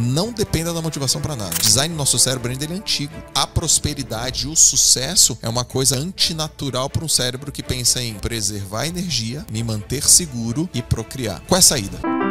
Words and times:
Não 0.00 0.32
dependa 0.32 0.72
da 0.72 0.80
motivação 0.80 1.20
para 1.20 1.36
nada. 1.36 1.54
O 1.54 1.60
design 1.60 1.94
do 1.94 1.98
nosso 1.98 2.18
cérebro 2.18 2.50
ainda 2.50 2.64
é 2.64 2.72
antigo. 2.72 3.12
A 3.34 3.46
prosperidade 3.46 4.46
e 4.46 4.48
o 4.48 4.56
sucesso 4.56 5.38
é 5.42 5.48
uma 5.48 5.64
coisa 5.64 5.96
antinatural 5.96 6.88
para 6.88 7.04
um 7.04 7.08
cérebro 7.08 7.52
que 7.52 7.62
pensa 7.62 8.02
em 8.02 8.14
preservar 8.14 8.86
energia, 8.86 9.44
me 9.50 9.62
manter 9.62 10.04
seguro 10.04 10.68
e 10.72 10.80
procriar. 10.80 11.42
Qual 11.46 11.56
é 11.56 11.60
a 11.60 11.62
saída? 11.62 12.21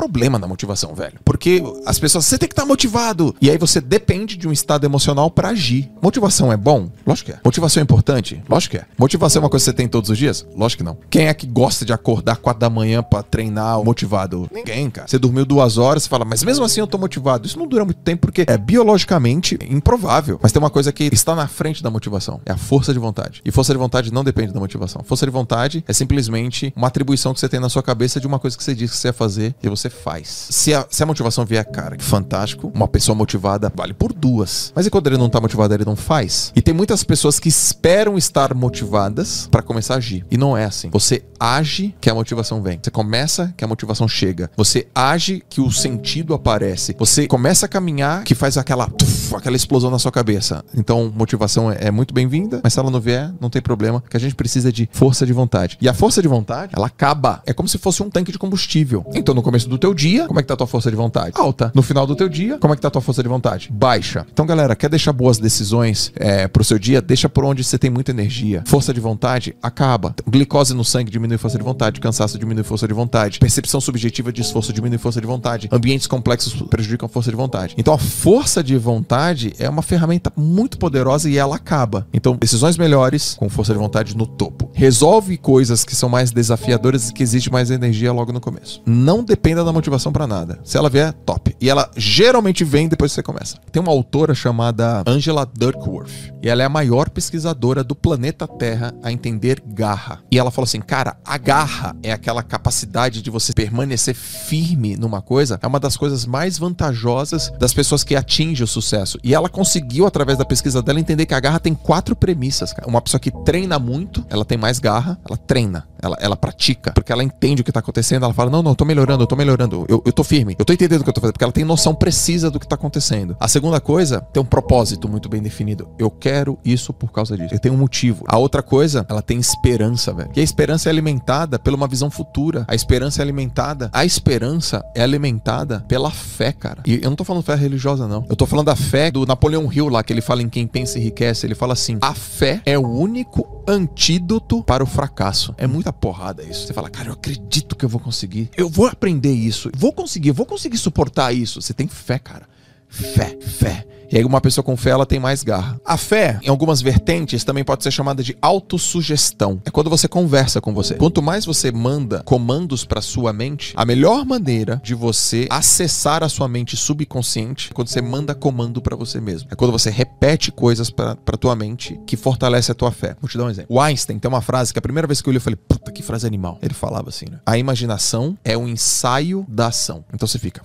Problema 0.00 0.38
na 0.38 0.46
motivação, 0.46 0.94
velho. 0.94 1.18
Porque 1.22 1.62
as 1.84 1.98
pessoas, 1.98 2.24
você 2.24 2.38
tem 2.38 2.48
que 2.48 2.54
estar 2.54 2.62
tá 2.62 2.68
motivado. 2.68 3.36
E 3.38 3.50
aí 3.50 3.58
você 3.58 3.82
depende 3.82 4.34
de 4.34 4.48
um 4.48 4.52
estado 4.52 4.86
emocional 4.86 5.30
para 5.30 5.50
agir. 5.50 5.90
Motivação 6.00 6.50
é 6.50 6.56
bom? 6.56 6.88
Lógico 7.06 7.30
que 7.30 7.36
é. 7.36 7.40
Motivação 7.44 7.82
é 7.82 7.84
importante? 7.84 8.42
Lógico 8.48 8.72
que 8.72 8.78
é. 8.78 8.86
Motivação 8.96 9.40
é 9.40 9.44
uma 9.44 9.50
coisa 9.50 9.64
que 9.64 9.70
você 9.70 9.76
tem 9.76 9.86
todos 9.86 10.08
os 10.08 10.16
dias? 10.16 10.46
Lógico 10.56 10.78
que 10.78 10.84
não. 10.84 10.96
Quem 11.10 11.26
é 11.26 11.34
que 11.34 11.46
gosta 11.46 11.84
de 11.84 11.92
acordar 11.92 12.36
quatro 12.36 12.60
da 12.60 12.70
manhã 12.70 13.02
para 13.02 13.22
treinar 13.22 13.84
motivado? 13.84 14.48
Ninguém, 14.50 14.88
cara. 14.88 15.06
Você 15.06 15.18
dormiu 15.18 15.44
duas 15.44 15.76
horas, 15.76 16.04
você 16.04 16.08
fala, 16.08 16.24
mas 16.24 16.42
mesmo 16.42 16.64
assim 16.64 16.80
eu 16.80 16.86
tô 16.86 16.96
motivado. 16.96 17.46
Isso 17.46 17.58
não 17.58 17.66
dura 17.66 17.84
muito 17.84 18.00
tempo 18.00 18.22
porque 18.22 18.46
é 18.48 18.56
biologicamente 18.56 19.58
improvável. 19.68 20.40
Mas 20.42 20.50
tem 20.50 20.62
uma 20.62 20.70
coisa 20.70 20.90
que 20.90 21.04
está 21.12 21.34
na 21.34 21.46
frente 21.46 21.82
da 21.82 21.90
motivação: 21.90 22.40
é 22.46 22.52
a 22.52 22.56
força 22.56 22.94
de 22.94 22.98
vontade. 22.98 23.42
E 23.44 23.50
força 23.50 23.74
de 23.74 23.78
vontade 23.78 24.10
não 24.10 24.24
depende 24.24 24.50
da 24.54 24.60
motivação. 24.60 25.02
Força 25.04 25.26
de 25.26 25.32
vontade 25.32 25.84
é 25.86 25.92
simplesmente 25.92 26.72
uma 26.74 26.86
atribuição 26.86 27.34
que 27.34 27.40
você 27.40 27.50
tem 27.50 27.60
na 27.60 27.68
sua 27.68 27.82
cabeça 27.82 28.18
de 28.18 28.26
uma 28.26 28.38
coisa 28.38 28.56
que 28.56 28.64
você 28.64 28.74
diz 28.74 28.90
que 28.90 28.96
você 28.96 29.08
ia 29.08 29.12
fazer 29.12 29.54
e 29.62 29.68
você 29.68 29.89
faz. 29.90 30.46
Se 30.50 30.72
a, 30.74 30.86
se 30.88 31.02
a 31.02 31.06
motivação 31.06 31.44
vier, 31.44 31.64
cara, 31.64 31.96
fantástico, 31.98 32.70
uma 32.74 32.88
pessoa 32.88 33.14
motivada 33.14 33.72
vale 33.74 33.92
por 33.92 34.12
duas. 34.12 34.72
Mas 34.74 34.88
quando 34.88 35.06
ele 35.06 35.16
não 35.16 35.28
tá 35.28 35.40
motivado, 35.40 35.74
ele 35.74 35.84
não 35.84 35.96
faz? 35.96 36.52
E 36.54 36.62
tem 36.62 36.74
muitas 36.74 37.04
pessoas 37.04 37.38
que 37.38 37.48
esperam 37.48 38.18
estar 38.18 38.54
motivadas 38.54 39.48
para 39.50 39.62
começar 39.62 39.94
a 39.94 39.96
agir. 39.98 40.24
E 40.30 40.36
não 40.36 40.56
é 40.56 40.64
assim. 40.64 40.90
Você 40.90 41.22
age 41.38 41.94
que 42.00 42.10
a 42.10 42.14
motivação 42.14 42.62
vem. 42.62 42.78
Você 42.82 42.90
começa 42.90 43.54
que 43.56 43.64
a 43.64 43.68
motivação 43.68 44.06
chega. 44.06 44.50
Você 44.56 44.86
age 44.94 45.42
que 45.48 45.60
o 45.60 45.70
sentido 45.70 46.34
aparece. 46.34 46.94
Você 46.98 47.26
começa 47.26 47.66
a 47.66 47.68
caminhar 47.68 48.24
que 48.24 48.34
faz 48.34 48.58
aquela 48.58 48.86
tuf, 48.86 49.34
aquela 49.34 49.56
explosão 49.56 49.90
na 49.90 49.98
sua 49.98 50.12
cabeça. 50.12 50.64
Então, 50.74 51.12
motivação 51.14 51.70
é, 51.70 51.86
é 51.86 51.90
muito 51.90 52.12
bem-vinda, 52.12 52.60
mas 52.62 52.74
se 52.74 52.78
ela 52.78 52.90
não 52.90 53.00
vier, 53.00 53.32
não 53.40 53.48
tem 53.48 53.62
problema, 53.62 54.02
que 54.08 54.16
a 54.16 54.20
gente 54.20 54.34
precisa 54.34 54.72
de 54.72 54.88
força 54.92 55.24
de 55.24 55.32
vontade. 55.32 55.78
E 55.80 55.88
a 55.88 55.94
força 55.94 56.20
de 56.20 56.28
vontade, 56.28 56.72
ela 56.76 56.86
acaba. 56.86 57.42
É 57.46 57.52
como 57.52 57.68
se 57.68 57.78
fosse 57.78 58.02
um 58.02 58.10
tanque 58.10 58.32
de 58.32 58.38
combustível. 58.38 59.04
Então, 59.14 59.34
no 59.34 59.42
começo 59.42 59.68
do 59.68 59.78
teu 59.80 59.94
dia, 59.94 60.26
como 60.26 60.38
é 60.38 60.42
que 60.42 60.48
tá 60.48 60.54
a 60.54 60.56
tua 60.56 60.66
força 60.66 60.90
de 60.90 60.96
vontade? 60.96 61.32
Alta. 61.34 61.72
No 61.74 61.82
final 61.82 62.06
do 62.06 62.14
teu 62.14 62.28
dia, 62.28 62.58
como 62.58 62.72
é 62.72 62.76
que 62.76 62.82
tá 62.82 62.88
a 62.88 62.90
tua 62.90 63.02
força 63.02 63.22
de 63.22 63.28
vontade? 63.28 63.68
Baixa. 63.72 64.26
Então, 64.32 64.46
galera, 64.46 64.76
quer 64.76 64.88
deixar 64.88 65.12
boas 65.12 65.38
decisões 65.38 66.12
é, 66.16 66.46
pro 66.46 66.62
seu 66.62 66.78
dia? 66.78 67.00
Deixa 67.00 67.28
por 67.28 67.44
onde 67.44 67.64
você 67.64 67.78
tem 67.78 67.90
muita 67.90 68.10
energia. 68.10 68.62
Força 68.66 68.92
de 68.92 69.00
vontade 69.00 69.56
acaba. 69.62 70.14
Glicose 70.28 70.74
no 70.74 70.84
sangue 70.84 71.10
diminui 71.10 71.38
força 71.38 71.58
de 71.58 71.64
vontade. 71.64 72.00
Cansaço 72.00 72.38
diminui 72.38 72.62
força 72.62 72.86
de 72.86 72.94
vontade. 72.94 73.38
Percepção 73.38 73.80
subjetiva 73.80 74.32
de 74.32 74.42
esforço 74.42 74.72
diminui 74.72 74.98
força 74.98 75.20
de 75.20 75.26
vontade. 75.26 75.68
Ambientes 75.72 76.06
complexos 76.06 76.52
prejudicam 76.68 77.06
a 77.06 77.08
força 77.08 77.30
de 77.30 77.36
vontade. 77.36 77.74
Então, 77.78 77.94
a 77.94 77.98
força 77.98 78.62
de 78.62 78.76
vontade 78.76 79.54
é 79.58 79.68
uma 79.68 79.82
ferramenta 79.82 80.32
muito 80.36 80.78
poderosa 80.78 81.28
e 81.30 81.38
ela 81.38 81.56
acaba. 81.56 82.06
Então, 82.12 82.36
decisões 82.36 82.76
melhores 82.76 83.34
com 83.38 83.48
força 83.48 83.72
de 83.72 83.78
vontade 83.78 84.16
no 84.16 84.26
topo. 84.26 84.70
Resolve 84.74 85.36
coisas 85.38 85.84
que 85.84 85.96
são 85.96 86.08
mais 86.08 86.30
desafiadoras 86.30 87.08
e 87.08 87.14
que 87.14 87.22
exigem 87.22 87.52
mais 87.52 87.70
energia 87.70 88.12
logo 88.12 88.32
no 88.32 88.40
começo. 88.40 88.82
Não 88.84 89.24
dependa 89.24 89.64
da 89.64 89.69
motivação 89.72 90.12
para 90.12 90.26
nada. 90.26 90.58
Se 90.64 90.76
ela 90.76 90.90
vier, 90.90 91.12
top. 91.12 91.54
E 91.60 91.68
ela 91.68 91.90
geralmente 91.96 92.64
vem 92.64 92.88
depois 92.88 93.12
que 93.12 93.16
você 93.16 93.22
começa. 93.22 93.56
Tem 93.70 93.82
uma 93.82 93.92
autora 93.92 94.34
chamada 94.34 95.02
Angela 95.06 95.46
Duckworth. 95.46 96.10
E 96.42 96.48
ela 96.48 96.62
é 96.62 96.66
a 96.66 96.70
maior 96.70 97.10
pesquisadora 97.10 97.84
do 97.84 97.94
planeta 97.94 98.48
Terra 98.48 98.94
a 99.02 99.12
entender 99.12 99.62
garra. 99.66 100.22
E 100.30 100.38
ela 100.38 100.50
falou 100.50 100.64
assim: 100.64 100.80
cara, 100.80 101.16
a 101.24 101.36
garra 101.36 101.94
é 102.02 102.12
aquela 102.12 102.42
capacidade 102.42 103.22
de 103.22 103.30
você 103.30 103.52
permanecer 103.52 104.14
firme 104.14 104.96
numa 104.96 105.20
coisa. 105.20 105.58
É 105.62 105.66
uma 105.66 105.80
das 105.80 105.96
coisas 105.96 106.24
mais 106.24 106.58
vantajosas 106.58 107.52
das 107.58 107.74
pessoas 107.74 108.02
que 108.02 108.16
atingem 108.16 108.64
o 108.64 108.68
sucesso. 108.68 109.18
E 109.22 109.34
ela 109.34 109.48
conseguiu, 109.48 110.06
através 110.06 110.38
da 110.38 110.44
pesquisa 110.44 110.82
dela, 110.82 111.00
entender 111.00 111.26
que 111.26 111.34
a 111.34 111.40
garra 111.40 111.60
tem 111.60 111.74
quatro 111.74 112.16
premissas. 112.16 112.72
Cara. 112.72 112.88
Uma 112.88 113.00
pessoa 113.00 113.20
que 113.20 113.30
treina 113.44 113.78
muito, 113.78 114.24
ela 114.28 114.44
tem 114.44 114.56
mais 114.56 114.78
garra, 114.78 115.18
ela 115.28 115.36
treina, 115.36 115.86
ela, 116.02 116.16
ela 116.20 116.36
pratica, 116.36 116.92
porque 116.92 117.12
ela 117.12 117.22
entende 117.22 117.62
o 117.62 117.64
que 117.64 117.72
tá 117.72 117.80
acontecendo. 117.80 118.24
Ela 118.24 118.34
fala: 118.34 118.50
não, 118.50 118.62
não, 118.62 118.72
eu 118.72 118.76
tô 118.76 118.84
melhorando, 118.84 119.22
eu 119.22 119.26
tô 119.26 119.36
melhorando, 119.36 119.84
eu, 119.88 120.02
eu 120.04 120.12
tô 120.12 120.24
firme, 120.24 120.56
eu 120.58 120.64
tô 120.64 120.72
entendendo 120.72 121.00
o 121.00 121.04
que 121.04 121.10
eu 121.10 121.14
tô 121.14 121.20
fazendo, 121.20 121.34
porque 121.34 121.44
ela 121.44 121.52
tem 121.52 121.64
noção 121.64 121.94
precisa 121.94 122.50
do 122.50 122.58
que 122.58 122.66
tá 122.66 122.74
acontecendo. 122.74 123.36
A 123.38 123.48
segunda 123.48 123.80
coisa, 123.80 124.20
tem 124.32 124.42
um 124.42 124.46
propósito 124.46 125.08
muito 125.08 125.28
bem 125.28 125.42
definido. 125.42 125.88
Eu 125.98 126.10
quero 126.10 126.58
isso 126.64 126.92
por 126.92 127.12
causa 127.12 127.36
disso. 127.36 127.54
Eu 127.54 127.58
tenho 127.58 127.74
um 127.74 127.78
motivo. 127.78 128.24
A 128.28 128.38
outra 128.38 128.62
coisa, 128.62 129.04
ela 129.08 129.22
tem 129.22 129.38
esperança, 129.38 130.12
velho. 130.12 130.30
E 130.34 130.40
a 130.40 130.42
esperança 130.42 130.88
é 130.88 130.90
alimentada 130.90 131.58
pela 131.58 131.76
uma 131.76 131.88
visão 131.88 132.10
futura. 132.10 132.64
A 132.68 132.74
esperança 132.74 133.20
é 133.20 133.22
alimentada. 133.22 133.90
A 133.92 134.04
esperança 134.04 134.84
é 134.94 135.02
alimentada 135.02 135.84
pela 135.88 136.10
fé, 136.10 136.52
cara. 136.52 136.82
E 136.86 137.00
eu 137.02 137.10
não 137.10 137.16
tô 137.16 137.24
falando 137.24 137.42
fé 137.42 137.54
religiosa, 137.54 138.06
não. 138.06 138.24
Eu 138.28 138.36
tô 138.36 138.46
falando 138.46 138.66
da 138.66 138.76
fé 138.76 139.10
do 139.10 139.26
Napoleão 139.26 139.70
Hill 139.72 139.88
lá, 139.88 140.02
que 140.02 140.12
ele 140.12 140.20
fala 140.20 140.42
em 140.42 140.48
quem 140.48 140.66
pensa 140.66 140.98
enriquece. 140.98 141.46
Ele 141.46 141.54
fala 141.54 141.72
assim: 141.72 141.98
a 142.00 142.14
fé 142.14 142.60
é 142.64 142.78
o 142.78 142.86
único 142.86 143.59
antídoto 143.66 144.62
para 144.62 144.82
o 144.82 144.86
fracasso. 144.86 145.54
É 145.56 145.66
muita 145.66 145.92
porrada 145.92 146.42
isso. 146.42 146.66
Você 146.66 146.72
fala, 146.72 146.90
cara, 146.90 147.08
eu 147.08 147.12
acredito 147.14 147.76
que 147.76 147.84
eu 147.84 147.88
vou 147.88 148.00
conseguir. 148.00 148.50
Eu 148.56 148.68
vou 148.68 148.86
aprender 148.86 149.32
isso. 149.32 149.70
Vou 149.76 149.92
conseguir, 149.92 150.30
vou 150.32 150.46
conseguir 150.46 150.78
suportar 150.78 151.32
isso. 151.32 151.60
Você 151.60 151.74
tem 151.74 151.88
fé, 151.88 152.18
cara. 152.18 152.48
Fé, 152.90 153.38
fé. 153.40 153.86
E 154.12 154.16
aí 154.16 154.24
uma 154.24 154.40
pessoa 154.40 154.64
com 154.64 154.76
fé 154.76 154.90
ela 154.90 155.06
tem 155.06 155.20
mais 155.20 155.44
garra. 155.44 155.80
A 155.84 155.96
fé, 155.96 156.40
em 156.42 156.48
algumas 156.48 156.82
vertentes, 156.82 157.44
também 157.44 157.62
pode 157.62 157.84
ser 157.84 157.92
chamada 157.92 158.24
de 158.24 158.36
autossugestão. 158.42 159.62
É 159.64 159.70
quando 159.70 159.88
você 159.88 160.08
conversa 160.08 160.60
com 160.60 160.74
você. 160.74 160.94
Quanto 160.94 161.22
mais 161.22 161.44
você 161.44 161.70
manda 161.70 162.20
comandos 162.24 162.84
para 162.84 163.00
sua 163.00 163.32
mente, 163.32 163.72
a 163.76 163.84
melhor 163.84 164.24
maneira 164.26 164.80
de 164.82 164.94
você 164.94 165.46
acessar 165.48 166.24
a 166.24 166.28
sua 166.28 166.48
mente 166.48 166.76
subconsciente 166.76 167.68
é 167.70 167.74
quando 167.74 167.86
você 167.86 168.02
manda 168.02 168.34
comando 168.34 168.82
para 168.82 168.96
você 168.96 169.20
mesmo. 169.20 169.48
É 169.52 169.54
quando 169.54 169.70
você 169.70 169.90
repete 169.90 170.50
coisas 170.50 170.90
para 170.90 171.14
tua 171.38 171.54
mente 171.54 171.96
que 172.04 172.16
fortalece 172.16 172.72
a 172.72 172.74
tua 172.74 172.90
fé. 172.90 173.16
Vou 173.20 173.30
te 173.30 173.38
dar 173.38 173.44
um 173.44 173.50
exemplo. 173.50 173.72
O 173.72 173.80
Einstein 173.80 174.18
tem 174.18 174.28
uma 174.28 174.40
frase 174.40 174.72
que 174.72 174.78
a 174.80 174.82
primeira 174.82 175.06
vez 175.06 175.22
que 175.22 175.28
eu 175.28 175.32
li 175.32 175.36
eu 175.36 175.40
falei, 175.40 175.56
puta, 175.56 175.92
que 175.92 176.02
frase 176.02 176.26
animal. 176.26 176.58
Ele 176.60 176.74
falava 176.74 177.10
assim, 177.10 177.26
né? 177.30 177.38
A 177.46 177.56
imaginação 177.56 178.36
é 178.44 178.58
o 178.58 178.66
ensaio 178.66 179.46
da 179.48 179.68
ação. 179.68 180.04
Então 180.12 180.26
você 180.26 180.38
fica 180.38 180.62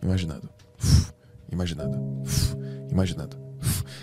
imaginando, 0.00 0.48
imaginando 1.50 2.18
imaginando. 2.90 3.36